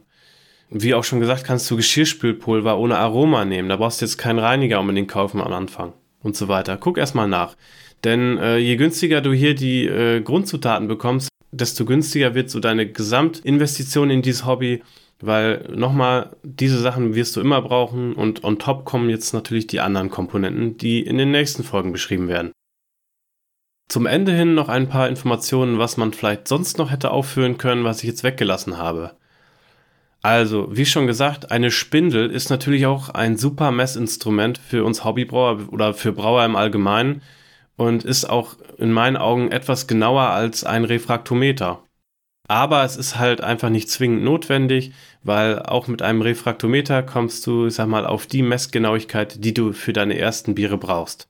Wie 0.71 0.95
auch 0.95 1.03
schon 1.03 1.19
gesagt, 1.19 1.43
kannst 1.43 1.69
du 1.69 1.75
Geschirrspülpulver 1.75 2.79
ohne 2.79 2.97
Aroma 2.97 3.45
nehmen. 3.45 3.69
Da 3.69 3.75
brauchst 3.75 4.01
du 4.01 4.05
jetzt 4.05 4.19
keinen 4.19 4.39
Reiniger 4.39 4.79
unbedingt 4.79 5.09
kaufen 5.09 5.41
am 5.41 5.53
Anfang. 5.53 5.93
Und 6.23 6.37
so 6.37 6.47
weiter. 6.47 6.77
Guck 6.77 6.99
erstmal 6.99 7.27
nach. 7.27 7.57
Denn 8.05 8.39
äh, 8.39 8.59
je 8.59 8.77
günstiger 8.77 9.21
du 9.21 9.33
hier 9.33 9.57
die 9.57 9.85
äh, 9.85 10.21
Grundzutaten 10.21 10.87
bekommst, 10.87 11.29
desto 11.51 11.85
günstiger 11.85 12.37
wird 12.37 12.51
so 12.51 12.61
deine 12.61 12.87
Gesamtinvestition 12.87 14.11
in 14.11 14.23
dieses 14.23 14.47
Hobby 14.47 14.85
weil 15.21 15.67
nochmal, 15.75 16.37
diese 16.43 16.79
Sachen 16.79 17.15
wirst 17.15 17.37
du 17.37 17.41
immer 17.41 17.63
brauchen 17.63 18.15
und 18.15 18.45
on 18.45 18.59
top 18.59 18.85
kommen 18.85 19.09
jetzt 19.09 19.33
natürlich 19.33 19.67
die 19.67 19.81
anderen 19.81 20.11
Komponenten, 20.11 20.77
die 20.77 21.01
in 21.01 21.19
den 21.19 21.31
nächsten 21.31 21.65
Folgen 21.65 21.93
beschrieben 21.93 22.29
werden. 22.29 22.53
Zum 23.89 24.07
Ende 24.07 24.33
hin 24.33 24.55
noch 24.55 24.69
ein 24.69 24.89
paar 24.89 25.09
Informationen, 25.09 25.79
was 25.79 25.97
man 25.97 26.13
vielleicht 26.13 26.49
sonst 26.49 26.77
noch 26.77 26.91
hätte 26.91 27.13
aufführen 27.13 27.57
können, 27.57 27.85
was 27.85 28.03
ich 28.03 28.09
jetzt 28.09 28.25
weggelassen 28.25 28.79
habe. 28.79 29.17
Also, 30.23 30.77
wie 30.77 30.87
schon 30.87 31.07
gesagt, 31.07 31.53
eine 31.53 31.71
Spindel 31.71 32.31
ist 32.31 32.51
natürlich 32.51 32.87
auch 32.87 33.11
ein 33.11 33.37
super 33.37 33.71
Messinstrument 33.71 34.59
für 34.59 34.85
uns 34.85 35.05
Hobbybrauer 35.05 35.69
oder 35.71 35.95
für 35.95 36.13
Brauer 36.13 36.45
im 36.45 36.57
Allgemeinen 36.57 37.23
und 37.77 38.05
ist 38.05 38.29
auch 38.29 38.57
in 38.77 38.91
meinen 38.91 39.17
Augen 39.17 39.53
etwas 39.53 39.87
genauer 39.87 40.31
als 40.31 40.65
ein 40.65 40.85
Refraktometer. 40.85 41.86
Aber 42.49 42.85
es 42.85 42.97
ist 42.97 43.19
halt 43.19 43.41
einfach 43.41 43.71
nicht 43.71 43.91
zwingend 43.91 44.23
notwendig, 44.23 44.93
weil 45.23 45.61
auch 45.61 45.89
mit 45.89 46.03
einem 46.03 46.23
Refraktometer 46.23 47.03
kommst 47.03 47.47
du, 47.47 47.71
sag 47.71 47.89
mal, 47.89 48.07
auf 48.07 48.27
die 48.27 48.43
Messgenauigkeit, 48.43 49.45
die 49.45 49.55
du 49.55 49.73
für 49.73 49.93
deine 49.93 50.17
ersten 50.19 50.55
Biere 50.55 50.79
brauchst. 50.79 51.29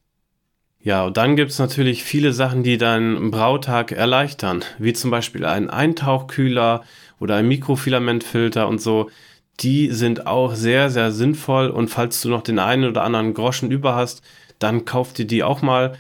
Ja, 0.81 1.05
und 1.05 1.17
dann 1.17 1.35
gibt's 1.35 1.59
natürlich 1.59 2.05
viele 2.05 2.33
Sachen, 2.33 2.63
die 2.63 2.79
deinen 2.79 3.33
Brautag 3.33 3.91
erleichtern, 3.91 4.63
wie 4.79 4.93
zum 4.93 5.11
Beispiel 5.11 5.45
ein 5.45 5.69
Eintauchkühler 5.69 6.85
oder 7.19 7.37
ein 7.37 7.49
Mikrofilamentfilter 7.49 8.69
und 8.69 8.81
so. 8.81 9.11
Die 9.61 9.91
sind 9.91 10.27
auch 10.27 10.55
sehr, 10.55 10.91
sehr 10.91 11.11
sinnvoll 11.11 11.71
und 11.71 11.89
falls 11.89 12.21
du 12.21 12.29
noch 12.29 12.43
den 12.43 12.59
einen 12.59 12.85
oder 12.85 13.03
anderen 13.03 13.35
Groschen 13.35 13.71
über 13.73 13.97
hast, 13.97 14.23
dann 14.59 14.85
kauf 14.85 15.13
dir 15.13 15.27
die 15.27 15.43
auch 15.43 15.63
mal 15.63 15.97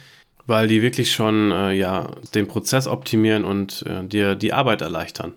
weil 0.46 0.68
die 0.68 0.82
wirklich 0.82 1.12
schon 1.12 1.50
äh, 1.50 1.72
ja, 1.72 2.10
den 2.34 2.46
Prozess 2.48 2.86
optimieren 2.86 3.44
und 3.44 3.84
äh, 3.86 4.04
dir 4.06 4.34
die 4.34 4.52
Arbeit 4.52 4.80
erleichtern. 4.80 5.34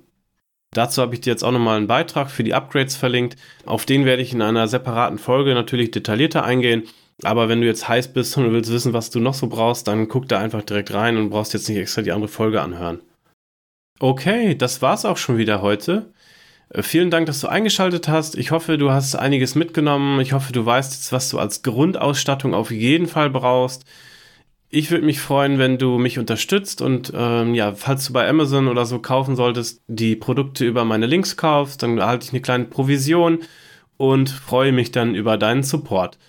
Dazu 0.71 1.01
habe 1.01 1.15
ich 1.15 1.21
dir 1.21 1.31
jetzt 1.31 1.43
auch 1.43 1.51
nochmal 1.51 1.77
einen 1.77 1.87
Beitrag 1.87 2.29
für 2.29 2.43
die 2.43 2.53
Upgrades 2.53 2.95
verlinkt. 2.95 3.37
Auf 3.65 3.85
den 3.85 4.05
werde 4.05 4.21
ich 4.21 4.33
in 4.33 4.41
einer 4.41 4.67
separaten 4.67 5.17
Folge 5.17 5.55
natürlich 5.55 5.91
detaillierter 5.91 6.43
eingehen. 6.43 6.83
Aber 7.23 7.49
wenn 7.49 7.59
du 7.59 7.67
jetzt 7.67 7.87
heiß 7.87 8.13
bist 8.13 8.37
und 8.37 8.45
du 8.45 8.51
willst 8.51 8.71
wissen, 8.71 8.93
was 8.93 9.09
du 9.09 9.19
noch 9.19 9.33
so 9.33 9.47
brauchst, 9.47 9.87
dann 9.87 10.07
guck 10.07 10.27
da 10.29 10.39
einfach 10.39 10.61
direkt 10.61 10.93
rein 10.93 11.17
und 11.17 11.31
brauchst 11.31 11.53
jetzt 11.53 11.67
nicht 11.67 11.79
extra 11.79 12.01
die 12.01 12.11
andere 12.11 12.29
Folge 12.29 12.61
anhören. 12.61 12.99
Okay, 13.99 14.55
das 14.55 14.81
war's 14.81 15.05
auch 15.05 15.17
schon 15.17 15.37
wieder 15.37 15.61
heute. 15.61 16.13
Äh, 16.69 16.83
vielen 16.83 17.09
Dank, 17.09 17.25
dass 17.25 17.41
du 17.41 17.47
eingeschaltet 17.47 18.07
hast. 18.07 18.37
Ich 18.37 18.51
hoffe, 18.51 18.77
du 18.77 18.91
hast 18.91 19.15
einiges 19.15 19.55
mitgenommen. 19.55 20.21
Ich 20.21 20.33
hoffe, 20.33 20.53
du 20.53 20.65
weißt 20.65 20.93
jetzt, 20.93 21.11
was 21.11 21.29
du 21.29 21.39
als 21.39 21.63
Grundausstattung 21.63 22.53
auf 22.53 22.71
jeden 22.71 23.07
Fall 23.07 23.29
brauchst. 23.29 23.85
Ich 24.71 24.91
würde 24.91 25.05
mich 25.05 25.19
freuen, 25.19 25.57
wenn 25.57 25.79
du 25.79 25.97
mich 25.97 26.19
unterstützt 26.19 26.83
und 26.83 27.11
ähm, 27.15 27.55
ja, 27.55 27.73
falls 27.73 28.05
du 28.05 28.13
bei 28.13 28.29
Amazon 28.29 28.67
oder 28.67 28.85
so 28.85 28.99
kaufen 28.99 29.35
solltest, 29.35 29.81
die 29.87 30.15
Produkte 30.15 30.63
über 30.63 30.85
meine 30.85 31.07
Links 31.07 31.37
kaufst, 31.37 31.81
dann 31.81 31.97
erhalte 31.97 32.25
ich 32.25 32.33
eine 32.33 32.41
kleine 32.41 32.65
Provision 32.65 33.39
und 33.97 34.29
freue 34.29 34.71
mich 34.71 34.91
dann 34.91 35.15
über 35.15 35.37
deinen 35.37 35.63
Support. 35.63 36.19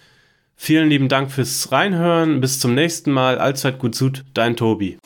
Vielen 0.56 0.88
lieben 0.88 1.08
Dank 1.08 1.30
fürs 1.30 1.70
Reinhören. 1.70 2.40
Bis 2.40 2.60
zum 2.60 2.74
nächsten 2.74 3.12
Mal. 3.12 3.38
Allzeit 3.38 3.78
gut 3.78 3.94
Sud, 3.94 4.24
dein 4.34 4.56
Tobi. 4.56 4.98